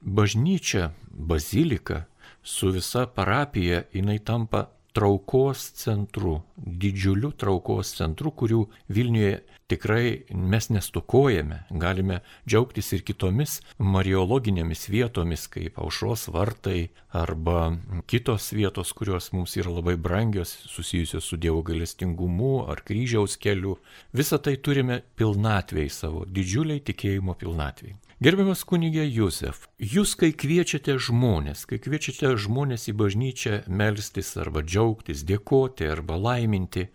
bažnyčia, 0.01 0.89
bazilika 1.15 2.03
su 2.43 2.69
visa 2.71 3.07
parapija, 3.07 3.83
jinai 3.93 4.19
tampa 4.19 4.67
traukos 4.95 5.71
centru, 5.75 6.37
didžiuliu 6.55 7.33
traukos 7.35 7.89
centru, 7.97 8.31
kurių 8.31 8.61
Vilniuje 8.95 9.41
tikrai 9.67 10.21
mes 10.31 10.69
nestokojame. 10.71 11.57
Galime 11.83 12.21
džiaugtis 12.47 12.93
ir 12.95 13.03
kitomis 13.03 13.57
mariologinėmis 13.79 14.85
vietomis, 14.93 15.49
kaip 15.51 15.81
aušros 15.83 16.29
vartai 16.31 16.91
arba 17.11 17.73
kitos 18.07 18.53
vietos, 18.55 18.93
kurios 18.95 19.31
mums 19.35 19.57
yra 19.59 19.73
labai 19.75 19.97
brangios, 19.99 20.53
susijusios 20.71 21.27
su 21.27 21.41
Dievo 21.43 21.59
galestingumu 21.65 22.53
ar 22.71 22.85
kryžiaus 22.87 23.35
keliu. 23.41 23.75
Visą 24.15 24.39
tai 24.39 24.55
turime 24.55 25.01
pilnatvėjai 25.19 25.91
savo, 25.91 26.23
didžiuliai 26.23 26.79
tikėjimo 26.87 27.35
pilnatvėjai. 27.41 27.99
Gerbiamas 28.23 28.61
kunigė 28.63 29.03
Jusef, 29.11 29.65
jūs 29.75 30.13
kai 30.15 30.29
kviečiate 30.31 30.93
žmonės, 31.03 31.65
kai 31.67 31.81
kviečiate 31.83 32.29
žmonės 32.39 32.87
į 32.87 32.93
bažnyčią 33.01 33.57
melstis 33.67 34.29
arba 34.39 34.63
džiaugtis, 34.63 35.25
dėkoti 35.27 35.89
arba 35.91 36.15
laiminti, 36.15 36.85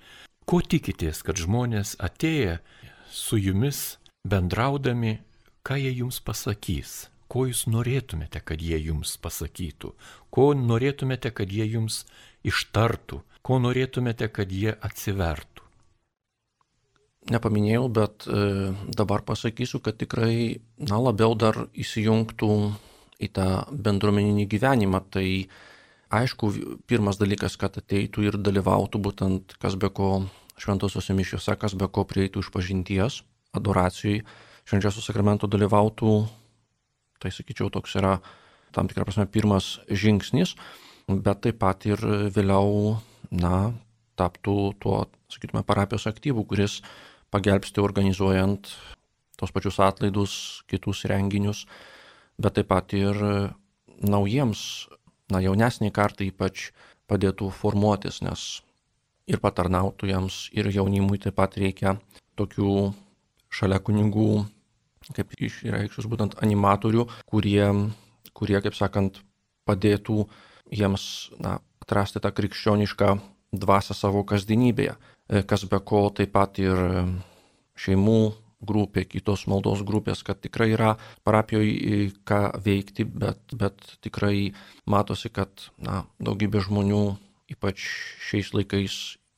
ko 0.49 0.63
tikitės, 0.65 1.21
kad 1.21 1.37
žmonės 1.37 1.99
atėję 2.01 2.57
su 3.13 3.37
jumis 3.37 3.99
bendraudami, 4.25 5.19
ką 5.61 5.77
jie 5.83 5.93
jums 5.99 6.23
pasakys, 6.25 7.11
ko 7.29 7.45
jūs 7.51 7.67
norėtumėte, 7.69 8.41
kad 8.41 8.65
jie 8.65 8.81
jums 8.81 9.19
pasakytų, 9.21 9.93
ko 10.33 10.51
norėtumėte, 10.57 11.37
kad 11.37 11.53
jie 11.53 11.69
jums 11.69 12.07
ištartų, 12.49 13.21
ko 13.45 13.61
norėtumėte, 13.61 14.33
kad 14.33 14.49
jie 14.49 14.73
atsivertų 14.73 15.50
nepaminėjau, 17.29 17.89
bet 17.93 18.25
e, 18.25 18.73
dabar 18.97 19.25
pasakysiu, 19.27 19.83
kad 19.85 19.99
tikrai 20.01 20.61
na, 20.81 20.97
labiau 20.97 21.35
dar 21.37 21.67
įsijungtų 21.77 22.53
į 23.21 23.29
tą 23.37 23.49
bendruomeninį 23.69 24.47
gyvenimą. 24.49 25.03
Tai 25.13 25.27
aišku, 26.17 26.53
pirmas 26.89 27.21
dalykas, 27.21 27.59
kad 27.61 27.77
ateitų 27.77 28.25
ir 28.27 28.39
dalyvautų 28.41 29.03
būtent 29.05 29.59
kas 29.61 29.77
be 29.77 29.93
ko 29.93 30.25
šventosiuose 30.61 31.17
mišiuose, 31.17 31.57
kas 31.61 31.77
be 31.77 31.89
ko 31.93 32.05
prieitų 32.09 32.45
iš 32.45 32.51
pažinties, 32.55 33.21
adoracijai, 33.57 34.23
švenčiausių 34.69 35.05
sakramentų 35.05 35.49
dalyvautų, 35.51 36.15
tai 37.21 37.33
sakyčiau, 37.35 37.69
toks 37.73 37.97
yra 38.01 38.19
tam 38.75 38.89
tikrą 38.89 39.07
prasme 39.09 39.27
pirmas 39.29 39.79
žingsnis, 39.89 40.55
bet 41.09 41.43
taip 41.45 41.59
pat 41.61 41.85
ir 41.89 42.01
vėliau, 42.33 42.99
na, 43.31 43.73
taptų 44.21 44.57
tuo, 44.83 45.05
sakytume, 45.33 45.65
parapijos 45.67 46.07
aktyvų, 46.11 46.45
kuris 46.51 46.81
pagelbsti 47.31 47.83
organizuojant 47.83 48.73
tos 49.41 49.53
pačius 49.55 49.81
atlaidus, 49.81 50.35
kitus 50.69 51.07
renginius, 51.09 51.65
bet 52.41 52.59
taip 52.59 52.69
pat 52.69 52.93
ir 52.97 53.17
naujiems, 54.01 54.89
na 55.33 55.41
jaunesniai 55.41 55.95
kartai 55.95 56.29
ypač 56.29 56.71
padėtų 57.09 57.49
formuotis, 57.55 58.21
nes 58.25 58.63
ir 59.31 59.41
patarnautojams, 59.41 60.51
ir 60.53 60.69
jaunimui 60.75 61.21
taip 61.23 61.39
pat 61.39 61.57
reikia 61.61 61.97
tokių 62.41 62.93
šalia 63.51 63.81
kunigų, 63.83 64.45
kaip 65.17 65.35
išreikštus 65.39 66.09
būtent 66.11 66.37
animatorių, 66.45 67.07
kurie, 67.31 67.67
kurie, 68.37 68.59
kaip 68.63 68.77
sakant, 68.77 69.23
padėtų 69.69 70.25
jiems 70.75 71.05
na, 71.43 71.59
atrasti 71.83 72.23
tą 72.23 72.33
krikščionišką 72.35 73.15
dvasę 73.53 73.97
savo 73.99 74.23
kasdienybėje. 74.27 74.95
E, 75.31 75.43
kas 75.47 75.63
be 75.71 75.79
ko 75.87 76.09
taip 76.11 76.33
pat 76.35 76.59
ir 76.59 76.75
e, 76.75 77.03
šeimų 77.79 78.21
grupė, 78.67 79.05
kitos 79.09 79.47
maldos 79.49 79.85
grupės, 79.87 80.25
kad 80.27 80.41
tikrai 80.43 80.73
yra 80.75 80.97
parapijoje 81.25 82.11
ką 82.29 82.41
veikti, 82.65 83.07
bet, 83.07 83.41
bet 83.57 83.79
tikrai 84.05 84.51
matosi, 84.91 85.31
kad 85.33 85.71
na, 85.79 86.03
daugybė 86.21 86.65
žmonių, 86.67 87.05
ypač 87.55 87.87
šiais 88.27 88.51
laikais, 88.57 88.97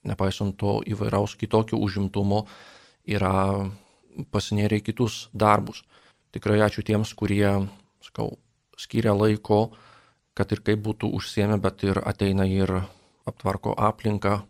nepaisant 0.09 0.57
to 0.59 0.81
įvairaus 0.89 1.37
kitokio 1.39 1.79
užimtumo, 1.79 2.47
yra 3.07 3.69
pasinėrę 4.33 4.81
į 4.81 4.87
kitus 4.89 5.27
darbus. 5.33 5.85
Tikrai 6.33 6.63
ačiū 6.65 6.83
tiems, 6.89 7.13
kurie, 7.15 7.69
sakau, 8.03 8.33
skiria 8.81 9.13
laiko, 9.15 9.67
kad 10.35 10.57
ir 10.57 10.65
kaip 10.65 10.81
būtų 10.89 11.13
užsiemę, 11.21 11.61
bet 11.63 11.85
ir 11.85 12.01
ateina 12.01 12.49
ir 12.49 12.81
aptvarko 13.29 13.77
aplinką, 13.79 14.41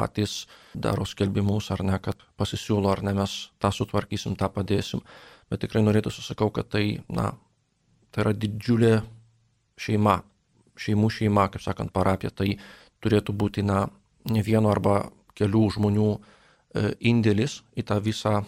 patys 0.00 0.46
daro 0.74 1.04
skelbimus 1.04 1.70
ar 1.74 1.84
ne, 1.84 2.00
kad 2.02 2.24
pasisiūlo 2.40 2.90
ar 2.92 3.04
ne, 3.04 3.14
mes 3.20 3.36
tą 3.60 3.72
sutvarkysim, 3.74 4.36
tą 4.40 4.48
padėsim. 4.54 5.04
Bet 5.50 5.64
tikrai 5.64 5.84
norėtų 5.84 6.12
susakau, 6.14 6.50
kad 6.54 6.70
tai, 6.72 7.00
na, 7.12 7.32
tai 8.14 8.24
yra 8.24 8.34
didžiulė 8.36 9.00
šeima, 9.80 10.20
šeimų 10.80 11.10
šeima, 11.12 11.48
kaip 11.52 11.64
sakant, 11.64 11.92
parapija. 11.92 12.32
Tai 12.34 12.48
turėtų 13.02 13.34
būti, 13.36 13.64
na, 13.66 13.84
ne 14.30 14.44
vieno 14.46 14.70
arba 14.72 15.02
kelių 15.38 15.64
žmonių 15.76 16.10
e, 16.12 16.20
indėlis 17.10 17.60
į 17.78 17.86
tą 17.88 17.98
visą, 18.04 18.40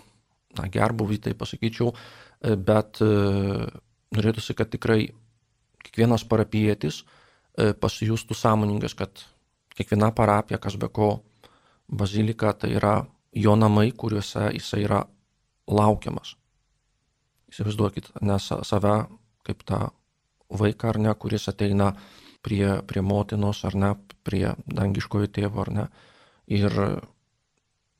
na, 0.58 0.68
gerbuvį, 0.72 1.18
tai 1.26 1.34
pasakyčiau, 1.38 1.92
e, 1.92 2.54
bet 2.56 3.00
e, 3.04 3.10
norėtųsi, 4.16 4.56
kad 4.58 4.72
tikrai 4.72 5.06
kiekvienas 5.82 6.24
parapietis 6.28 7.02
pasijustų 7.52 8.32
sąmoningas, 8.32 8.94
kad 8.96 9.20
kiekviena 9.76 10.08
parapija, 10.16 10.56
kas 10.62 10.78
be 10.80 10.88
ko, 10.88 11.18
bazilika 11.92 12.52
tai 12.52 12.72
yra 12.78 13.04
jo 13.32 13.56
namai, 13.56 13.92
kuriuose 13.92 14.50
jisai 14.56 14.84
yra 14.86 15.02
laukiamas. 15.68 16.36
Įsivaizduokit, 17.52 18.10
nes 18.24 18.48
save 18.64 18.94
kaip 19.46 19.64
tą 19.68 19.90
vaiką 20.52 20.92
ar 20.92 20.98
ne, 21.00 21.14
kuris 21.14 21.48
ateina 21.52 21.92
prie, 22.42 22.80
prie 22.88 23.02
motinos 23.04 23.64
ar 23.68 23.76
ne, 23.76 23.92
prie 24.24 24.54
dangiškojo 24.66 25.28
tėvo 25.32 25.64
ar 25.64 25.72
ne, 25.72 25.86
ir 26.46 26.72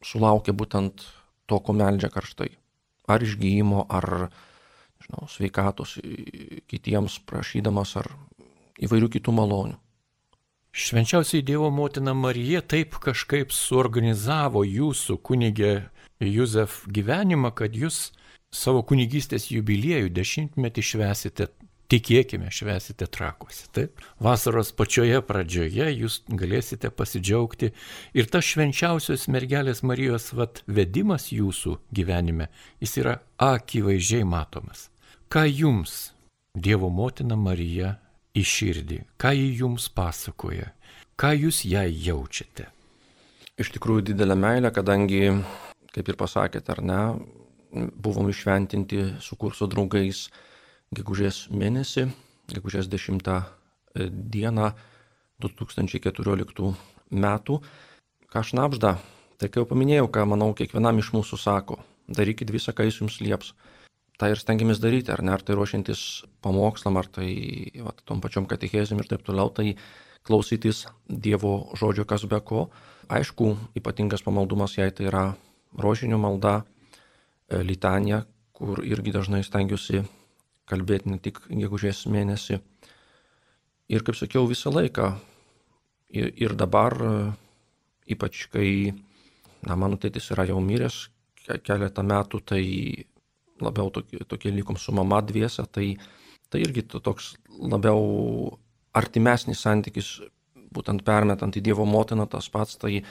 sulaukia 0.03 0.55
būtent 0.57 1.05
to, 1.47 1.59
ko 1.61 1.77
meldžia 1.77 2.11
karštai. 2.13 2.51
Ar 3.11 3.23
išgyjimo, 3.23 3.87
ar 3.91 4.29
žinau, 5.03 5.27
sveikatos 5.29 5.99
kitiems 6.71 7.19
prašydamas, 7.27 7.97
ar 8.01 8.13
įvairių 8.83 9.11
kitų 9.19 9.35
malonių. 9.37 9.79
Švenčiausiai 10.73 11.43
Dievo 11.43 11.71
motina 11.71 12.15
Marija 12.15 12.63
taip 12.65 12.95
kažkaip 12.97 13.51
suorganizavo 13.53 14.63
jūsų 14.65 15.19
kunigė 15.21 15.73
Juzef 16.25 16.87
gyvenimą, 16.89 17.51
kad 17.53 17.75
jūs 17.77 18.07
savo 18.49 18.81
kunigystės 18.89 19.51
jubiliejų 19.53 20.09
dešimtmetį 20.17 20.85
švesite, 20.89 21.49
tikėkime, 21.93 22.49
švesite 22.49 23.05
trakuose. 23.05 23.67
Taip, 23.77 24.01
vasaros 24.17 24.73
pačioje 24.73 25.21
pradžioje 25.29 25.91
jūs 25.93 26.23
galėsite 26.33 26.89
pasidžiaugti 26.89 27.75
ir 28.17 28.31
tas 28.33 28.49
švenčiausios 28.49 29.27
mergelės 29.29 29.85
Marijos 29.85 30.31
vat, 30.33 30.63
vedimas 30.65 31.29
jūsų 31.37 31.75
gyvenime, 31.93 32.49
jis 32.81 32.97
yra 33.03 33.19
akivaizdžiai 33.37 34.25
matomas. 34.25 34.89
Ką 35.29 35.45
jums 35.53 36.15
Dievo 36.57 36.89
motina 36.89 37.37
Marija 37.37 37.99
į 38.37 38.45
širdį, 38.49 38.99
ką 39.21 39.33
ji 39.37 39.49
jums 39.61 39.89
pasakoja, 39.93 40.71
ką 41.21 41.33
jūs 41.37 41.65
jai 41.69 41.89
jaučiate. 41.93 42.69
Iš 43.61 43.73
tikrųjų 43.75 44.09
didelė 44.11 44.37
meilė, 44.39 44.73
kadangi, 44.73 45.27
kaip 45.93 46.09
ir 46.09 46.19
pasakėte, 46.21 46.73
ar 46.73 46.81
ne, 46.83 47.01
buvom 47.73 48.31
išventinti 48.33 49.05
su 49.21 49.37
kurso 49.41 49.69
draugais 49.69 50.27
gegužės 50.97 51.47
mėnesį, 51.53 52.09
gegužės 52.53 52.89
10 52.93 53.29
e, 53.29 54.09
dieną 54.09 54.73
2014 55.45 56.73
metų. 57.13 57.61
Ką 58.33 58.43
šnapžda, 58.49 58.97
tai 59.37 59.49
kai 59.53 59.61
jau 59.61 59.69
paminėjau, 59.69 60.09
ką 60.13 60.25
manau 60.29 60.53
kiekvienam 60.57 61.01
iš 61.01 61.13
mūsų 61.13 61.39
sako, 61.41 61.79
darykit 62.09 62.53
visą, 62.53 62.73
ką 62.73 62.89
jis 62.89 63.03
jums 63.03 63.21
lieps 63.21 63.53
tą 64.21 64.31
ir 64.31 64.41
stengiamės 64.41 64.81
daryti, 64.83 65.13
ar 65.15 65.23
ne, 65.25 65.33
ar 65.35 65.43
tai 65.45 65.57
ruošiantis 65.59 66.01
pamokslam, 66.45 66.99
ar 67.01 67.09
tai 67.11 67.29
va, 67.83 67.95
tom 68.07 68.23
pačiom 68.25 68.49
katechezėm 68.51 69.03
ir 69.03 69.11
taip 69.11 69.25
toliau, 69.27 69.51
tai 69.55 69.77
klausytis 70.27 70.87
Dievo 71.09 71.73
žodžio 71.79 72.07
kas 72.09 72.27
be 72.31 72.39
ko. 72.41 72.69
Aišku, 73.13 73.57
ypatingas 73.79 74.23
pamaldumas 74.25 74.77
jai 74.79 74.91
tai 74.95 75.09
yra 75.11 75.25
rožinio 75.79 76.19
malda, 76.23 76.63
e, 77.49 77.63
litanija, 77.67 78.23
kur 78.55 78.85
irgi 78.87 79.15
dažnai 79.15 79.43
stengiuosi 79.45 80.05
kalbėti 80.71 81.11
ne 81.11 81.19
tik 81.19 81.43
gegužės 81.49 82.07
mėnesį. 82.07 82.61
Ir 83.93 84.05
kaip 84.07 84.17
sakiau, 84.17 84.47
visą 84.49 84.71
laiką. 84.73 85.13
Ir, 86.13 86.31
ir 86.37 86.55
dabar, 86.55 86.95
e, 86.95 87.33
ypač 88.15 88.47
kai, 88.53 88.93
na, 89.67 89.77
mano 89.77 89.99
tėtis 89.99 90.31
yra 90.35 90.47
jau 90.49 90.61
miręs 90.63 91.09
keletą 91.67 92.05
metų, 92.07 92.41
tai 92.47 92.63
labiau 93.61 93.91
tokie, 93.91 94.23
tokie 94.29 94.53
likom 94.55 94.79
su 94.81 94.95
mama 94.95 95.21
dviese, 95.23 95.65
tai, 95.71 95.97
tai 96.51 96.63
irgi 96.65 96.85
toks 96.93 97.35
labiau 97.61 98.59
artimesnis 98.97 99.63
santykis, 99.65 100.21
būtent 100.73 101.05
permetant 101.05 101.57
į 101.57 101.63
Dievo 101.69 101.85
motiną 101.89 102.27
tas 102.31 102.49
pats, 102.53 102.79
tai, 102.81 103.03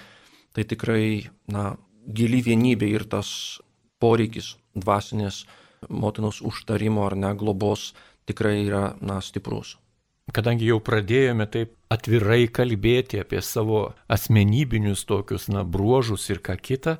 tai 0.56 0.66
tikrai, 0.66 1.28
na, 1.52 1.76
gili 2.08 2.42
vienybė 2.42 2.90
ir 2.90 3.06
tas 3.10 3.60
poreikis 4.02 4.56
dvasinės 4.74 5.44
motinos 5.90 6.42
užtarimo 6.46 7.06
ar 7.06 7.16
ne 7.18 7.34
globos 7.38 7.92
tikrai 8.30 8.64
yra, 8.66 8.92
na, 9.02 9.20
stiprus. 9.22 9.78
Kadangi 10.32 10.70
jau 10.70 10.78
pradėjome 10.80 11.48
taip 11.52 11.74
atvirai 11.92 12.46
kalbėti 12.54 13.20
apie 13.20 13.42
savo 13.44 13.92
asmenybinius 14.12 15.04
tokius, 15.10 15.50
na, 15.52 15.66
bruožus 15.66 16.30
ir 16.32 16.40
ką 16.46 16.56
kitą, 16.62 16.98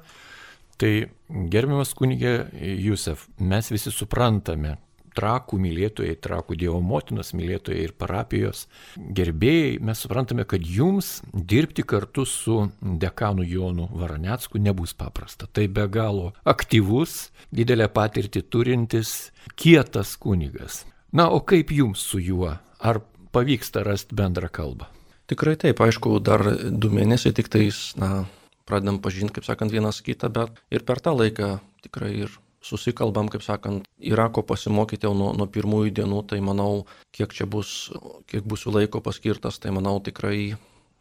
Tai 0.82 0.94
gerbiamas 1.30 1.92
kunigė 1.94 2.48
Jusef, 2.82 3.28
mes 3.38 3.68
visi 3.70 3.92
suprantame, 3.94 4.80
trakų 5.14 5.60
mylėtojai, 5.62 6.16
trakų 6.24 6.56
Dievo 6.58 6.80
motinos 6.82 7.34
mylėtojai 7.38 7.84
ir 7.84 7.94
parapijos 8.00 8.64
gerbėjai, 8.98 9.76
mes 9.84 10.02
suprantame, 10.02 10.46
kad 10.48 10.66
jums 10.66 11.20
dirbti 11.34 11.86
kartu 11.88 12.26
su 12.26 12.58
dekanu 12.82 13.46
Jonu 13.46 13.90
Varanecku 13.92 14.62
nebus 14.62 14.96
paprasta. 14.98 15.46
Tai 15.52 15.68
be 15.68 15.86
galo 15.92 16.32
aktyvus, 16.48 17.30
didelę 17.52 17.90
patirtį 17.92 18.46
turintis, 18.50 19.32
kietas 19.60 20.16
kunigas. 20.18 20.86
Na, 21.12 21.28
o 21.30 21.44
kaip 21.44 21.76
jums 21.76 22.08
su 22.08 22.24
juo? 22.24 22.56
Ar 22.80 23.04
pavyksta 23.36 23.84
rasti 23.86 24.16
bendrą 24.18 24.50
kalbą? 24.50 24.88
Tikrai 25.30 25.58
taip, 25.60 25.80
aišku, 25.84 26.18
dar 26.24 26.44
du 26.72 26.90
mėnesiai 26.92 27.36
tik 27.36 27.52
tais, 27.52 27.92
na, 28.00 28.26
pradedam 28.72 29.02
pažinti, 29.04 29.36
kaip 29.38 29.50
sakant, 29.50 29.76
vienas 29.76 30.00
kitą, 30.06 30.32
bet 30.32 30.64
ir 30.72 30.88
per 30.88 31.04
tą 31.04 31.14
laiką 31.18 31.58
tikrai 31.84 32.16
ir 32.24 32.40
susikalbam, 32.64 33.30
kaip 33.34 33.44
sakant, 33.44 33.88
yra 34.00 34.30
ko 34.34 34.44
pasimokyti 34.46 35.08
jau 35.08 35.14
nuo, 35.18 35.32
nuo 35.38 35.48
pirmųjų 35.50 35.94
dienų, 35.98 36.24
tai 36.30 36.40
manau, 36.46 36.86
kiek 37.16 37.34
čia 37.36 37.50
bus, 37.50 37.90
kiek 38.30 38.46
bus 38.48 38.66
jų 38.68 38.76
laiko 38.78 39.02
paskirtas, 39.04 39.58
tai 39.60 39.74
manau 39.76 39.98
tikrai 40.04 40.54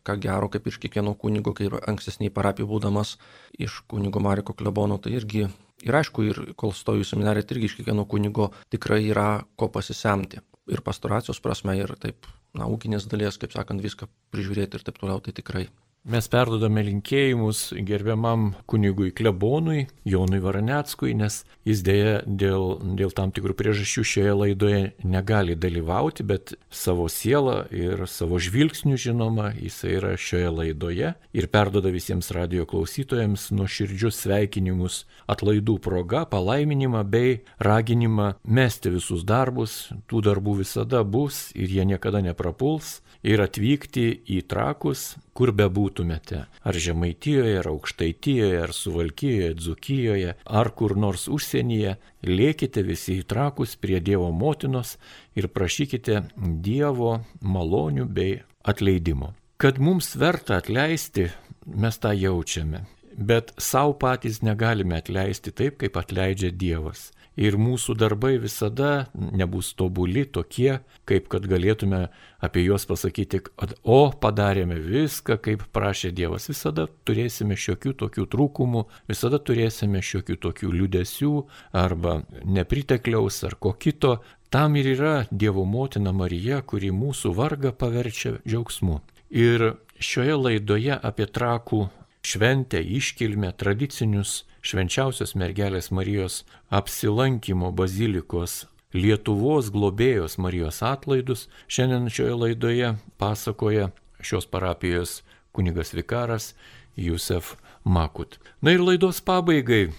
ką 0.06 0.16
gero, 0.20 0.48
kaip 0.48 0.66
iš 0.70 0.80
kiekvieno 0.80 1.12
kunigo, 1.20 1.52
kaip 1.56 1.76
ankstesniai 1.84 2.32
parapijų 2.32 2.68
būdamas 2.70 3.18
iš 3.60 3.82
kunigo 3.90 4.22
Mariko 4.24 4.56
klebono, 4.56 4.96
tai 4.98 5.18
irgi 5.18 5.44
ir 5.84 5.96
aišku, 6.00 6.24
ir 6.24 6.40
kol 6.60 6.72
stoju 6.76 7.04
seminarė, 7.04 7.44
tai 7.44 7.58
irgi 7.58 7.70
iš 7.70 7.76
kiekvieno 7.80 8.06
kunigo 8.08 8.50
tikrai 8.72 9.02
yra 9.08 9.44
ko 9.60 9.68
pasisemti. 9.72 10.40
Ir 10.70 10.84
pastoracijos 10.86 11.40
prasme, 11.42 11.74
ir 11.76 11.92
taip, 12.00 12.28
na, 12.56 12.68
ūkinės 12.70 13.08
dalies, 13.10 13.36
kaip 13.40 13.52
sakant, 13.52 13.82
viską 13.82 14.08
prižiūrėti 14.32 14.78
ir 14.78 14.84
taip 14.86 15.00
toliau, 15.00 15.20
tai 15.24 15.34
tikrai 15.36 15.68
Mes 16.08 16.24
perdodame 16.32 16.80
linkėjimus 16.80 17.74
gerbiamam 17.84 18.54
kunigui 18.64 19.10
Klebonui, 19.12 19.82
Jonui 20.08 20.38
Varaneckui, 20.40 21.12
nes 21.12 21.42
jis 21.68 21.82
dėja 21.84 22.14
dėl, 22.24 22.78
dėl 22.96 23.12
tam 23.12 23.34
tikrų 23.36 23.52
priežasčių 23.58 24.04
šioje 24.08 24.32
laidoje 24.32 24.78
negali 25.04 25.58
dalyvauti, 25.60 26.24
bet 26.24 26.54
savo 26.72 27.04
sielą 27.12 27.66
ir 27.68 28.06
savo 28.08 28.40
žvilgsnių 28.40 28.96
žinoma, 28.96 29.50
jis 29.60 29.76
yra 29.90 30.14
šioje 30.16 30.48
laidoje 30.62 31.12
ir 31.36 31.50
perdoda 31.52 31.92
visiems 31.92 32.32
radio 32.32 32.64
klausytojams 32.64 33.50
nuoširdžius 33.52 34.22
sveikinimus 34.24 35.02
atlaidų 35.28 35.76
proga, 35.84 36.24
palaiminimą 36.24 37.04
bei 37.12 37.42
raginimą 37.60 38.32
mesti 38.48 38.96
visus 38.96 39.28
darbus, 39.28 39.90
tų 40.08 40.24
darbų 40.30 40.62
visada 40.64 41.04
bus 41.04 41.50
ir 41.52 41.68
jie 41.68 41.84
niekada 41.84 42.24
neprapuls. 42.24 43.02
Ir 43.20 43.42
atvykti 43.44 44.22
į 44.32 44.38
trakus, 44.48 45.18
kur 45.36 45.52
bebūtumėte. 45.90 46.46
Ar 46.64 46.74
Žemaitijoje, 46.74 47.58
ar 47.58 47.66
Aukštaitijoje, 47.66 48.62
ar 48.62 48.72
Suvalkijoje, 48.72 49.54
Dzukijoje, 49.54 50.34
ar 50.44 50.70
kur 50.74 50.96
nors 50.96 51.28
užsienyje, 51.28 51.96
lėkite 52.22 52.82
visi 52.82 53.20
į 53.20 53.26
trakus 53.26 53.76
prie 53.76 54.00
Dievo 54.00 54.30
motinos 54.30 54.98
ir 55.34 55.48
prašykite 55.48 56.30
Dievo 56.36 57.24
malonių 57.40 58.06
bei 58.06 58.42
atleidimo. 58.64 59.34
Kad 59.58 59.78
mums 59.78 60.16
verta 60.16 60.56
atleisti, 60.56 61.30
mes 61.66 61.98
tą 61.98 62.12
jaučiame. 62.14 62.86
Bet 63.16 63.52
savo 63.58 63.92
patys 63.92 64.40
negalime 64.40 64.96
atleisti 64.96 65.52
taip, 65.52 65.76
kaip 65.76 65.96
atleidžia 65.96 66.50
Dievas 66.50 67.10
ir 67.40 67.56
mūsų 67.56 67.94
darbai 67.98 68.34
visada 68.40 69.08
nebus 69.14 69.72
tobuli 69.78 70.26
tokie, 70.28 70.80
kaip 71.08 71.28
kad 71.32 71.46
galėtume 71.48 72.02
apie 72.44 72.64
juos 72.66 72.84
pasakyti, 72.88 73.40
kad 73.48 73.72
o 73.82 74.10
padarėme 74.12 74.76
viską, 74.84 75.38
kaip 75.42 75.64
prašė 75.74 76.12
Dievas. 76.16 76.50
Visada 76.52 76.86
turėsime 77.08 77.56
šiokių 77.56 77.94
tokių 78.02 78.26
trūkumų, 78.34 78.84
visada 79.08 79.40
turėsime 79.40 80.02
šiokių 80.04 80.36
tokių 80.44 80.74
liudesių 80.76 81.32
arba 81.80 82.20
nepritekliaus 82.44 83.42
ar 83.48 83.56
ko 83.56 83.72
kito. 83.72 84.18
Tam 84.50 84.76
ir 84.76 84.92
yra 84.96 85.14
Dievo 85.30 85.64
motina 85.64 86.12
Marija, 86.12 86.60
kuri 86.66 86.90
mūsų 86.92 87.32
vargą 87.38 87.72
paverčia 87.72 88.36
džiaugsmu. 88.42 89.00
Ir 89.30 89.76
šioje 90.02 90.36
laidoje 90.36 90.96
apie 90.96 91.28
trakų 91.30 91.84
šventę, 92.26 92.80
iškilmę, 92.82 93.52
tradicinius 93.56 94.42
švenčiausios 94.60 95.34
mergelės 95.38 95.90
Marijos 95.94 96.44
apsilankimo 96.70 97.72
bazilikos 97.72 98.66
Lietuvos 98.90 99.70
globėjos 99.70 100.34
Marijos 100.42 100.80
atlaidus 100.82 101.46
šiandien 101.70 102.08
šioje 102.10 102.34
laidoje 102.34 102.94
pasakoja 103.22 103.92
šios 104.18 104.48
parapijos 104.50 105.20
kunigas 105.54 105.94
vikaras 105.94 106.54
Jusef 106.96 107.54
Makut. 107.84 108.38
Na 108.60 108.74
ir 108.74 108.82
laidos 108.82 109.22
pabaigai, 109.24 109.92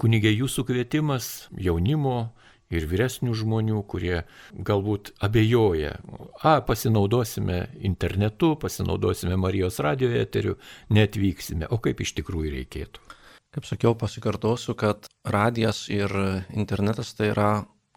kunigė 0.00 0.32
jūsų 0.32 0.64
kvietimas 0.70 1.48
jaunimo 1.54 2.30
ir 2.72 2.86
vyresnių 2.88 3.36
žmonių, 3.36 3.82
kurie 3.88 4.22
galbūt 4.52 5.12
abejoja, 5.24 5.96
a, 6.42 6.58
pasinaudosime 6.64 7.66
internetu, 7.84 8.54
pasinaudosime 8.60 9.38
Marijos 9.40 9.80
radio 9.84 10.10
eteriu, 10.12 10.58
netvyksime, 10.92 11.68
o 11.68 11.80
kaip 11.84 12.02
iš 12.04 12.16
tikrųjų 12.20 12.56
reikėtų. 12.58 13.07
Kaip 13.54 13.64
sakiau, 13.64 13.94
pasikartosiu, 13.96 14.74
kad 14.76 15.08
radijas 15.24 15.86
ir 15.88 16.12
internetas 16.52 17.14
tai 17.16 17.30
yra 17.32 17.52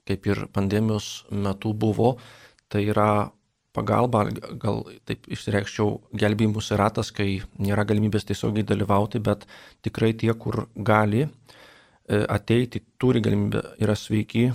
kaip 0.07 0.25
ir 0.27 0.45
pandemijos 0.53 1.25
metu 1.31 1.73
buvo, 1.73 2.15
tai 2.71 2.85
yra 2.89 3.31
pagalba, 3.75 4.25
gal 4.59 4.83
taip 5.07 5.27
išreikščiau, 5.31 5.95
gelbėjimus 6.19 6.71
ratas, 6.79 7.11
kai 7.15 7.41
nėra 7.61 7.85
galimybės 7.87 8.27
tiesiogiai 8.27 8.67
dalyvauti, 8.67 9.21
bet 9.23 9.45
tikrai 9.85 10.11
tie, 10.17 10.33
kur 10.35 10.65
gali 10.75 11.23
e, 11.23 11.29
ateiti, 12.25 12.83
turi 12.99 13.23
galimybę, 13.23 13.63
yra 13.83 13.95
sveiki, 13.95 14.49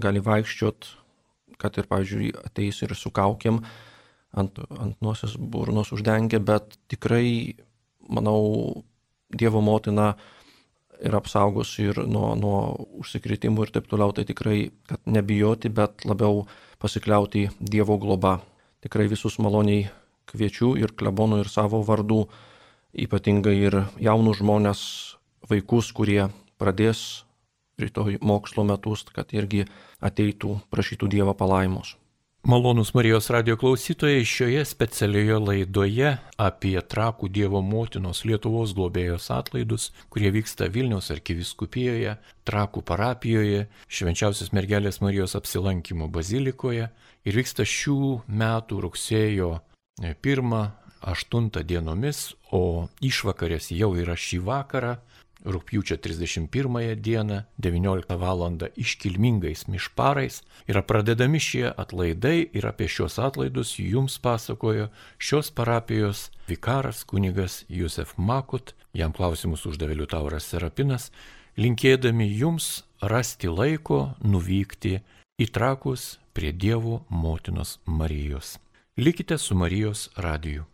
gali 0.00 0.20
vaikščiot, 0.24 0.90
kad 1.60 1.80
ir, 1.80 1.88
pavyzdžiui, 1.88 2.34
ateis 2.50 2.82
ir 2.84 2.94
su 2.96 3.12
kaukiam, 3.16 3.62
ant, 4.36 4.60
ant 4.76 5.00
nosies 5.04 5.36
burnos 5.40 5.92
uždengia, 5.96 6.40
bet 6.44 6.76
tikrai, 6.92 7.56
manau, 8.12 8.84
Dievo 9.30 9.60
motina 9.62 10.14
ir 11.00 11.14
apsaugos 11.16 11.72
ir 11.80 12.02
nuo, 12.06 12.34
nuo 12.36 12.58
užsikritimų 13.00 13.66
ir 13.66 13.72
taip 13.76 13.88
toliau, 13.88 14.12
tai 14.12 14.26
tikrai, 14.28 14.70
kad 14.88 15.00
nebijoti, 15.06 15.70
bet 15.72 16.04
labiau 16.04 16.44
pasikliauti 16.82 17.48
Dievo 17.60 17.96
globa. 18.00 18.38
Tikrai 18.84 19.08
visus 19.08 19.38
maloniai 19.40 19.88
kviečiu 20.30 20.74
ir 20.80 20.94
klebonų 20.96 21.42
ir 21.42 21.50
savo 21.52 21.82
vardų, 21.86 22.24
ypatingai 23.06 23.56
ir 23.60 23.82
jaunus 24.00 24.40
žmonės, 24.40 24.82
vaikus, 25.50 25.90
kurie 25.96 26.28
pradės 26.60 27.24
rytoj 27.80 28.18
mokslo 28.20 28.64
metus, 28.68 29.06
kad 29.14 29.32
irgi 29.36 29.64
ateitų, 30.04 30.58
prašytų 30.72 31.08
Dievo 31.16 31.34
palaimos. 31.36 31.96
Malonus 32.42 32.94
Marijos 32.94 33.30
radio 33.30 33.56
klausytojai 33.56 34.24
šioje 34.24 34.64
specialioje 34.64 35.36
laidoje 35.38 36.12
apie 36.40 36.80
trakų 36.80 37.28
Dievo 37.28 37.60
motinos 37.60 38.22
Lietuvos 38.24 38.72
globėjos 38.72 39.26
atlaidus, 39.36 39.90
kurie 40.08 40.30
vyksta 40.32 40.70
Vilniaus 40.72 41.10
arkiviskupijoje, 41.12 42.14
trakų 42.48 42.80
parapijoje, 42.88 43.66
švenčiausios 43.92 44.54
mergelės 44.56 45.02
Marijos 45.04 45.36
apsilankimo 45.36 46.08
bazilikoje 46.08 46.88
ir 47.28 47.36
vyksta 47.36 47.68
šių 47.68 48.22
metų 48.24 48.80
rugsėjo 48.86 49.50
1-8 50.00 51.62
dienomis, 51.68 52.22
o 52.56 52.88
išvakarės 53.04 53.68
jau 53.76 53.92
yra 54.00 54.16
šį 54.16 54.40
vakarą 54.48 54.96
rūpjūčio 55.44 55.96
31 55.96 56.96
dieną 57.00 57.42
19 57.58 58.16
val. 58.18 58.40
iškilmingais 58.76 59.68
mišparais 59.68 60.42
yra 60.68 60.82
pradedami 60.82 61.40
šie 61.40 61.72
atlaidai 61.76 62.48
ir 62.52 62.66
apie 62.66 62.88
šios 62.88 63.18
atlaidus 63.18 63.78
jums 63.78 64.18
pasakojo 64.18 64.88
šios 65.18 65.50
parapijos 65.50 66.30
vikaras 66.48 67.04
kunigas 67.04 67.64
Jusef 67.68 68.16
Makut, 68.16 68.74
jam 68.92 69.12
klausimus 69.12 69.66
uždavė 69.66 69.94
Liutauras 70.02 70.44
Serapinas, 70.44 71.10
linkėdami 71.56 72.26
jums 72.36 72.82
rasti 73.00 73.48
laiko 73.48 74.14
nuvykti 74.20 75.00
į 75.40 75.46
trakus 75.52 76.18
prie 76.32 76.52
Dievo 76.52 77.04
motinos 77.08 77.78
Marijos. 77.86 78.58
Likite 78.96 79.38
su 79.38 79.54
Marijos 79.54 80.10
radiju. 80.16 80.66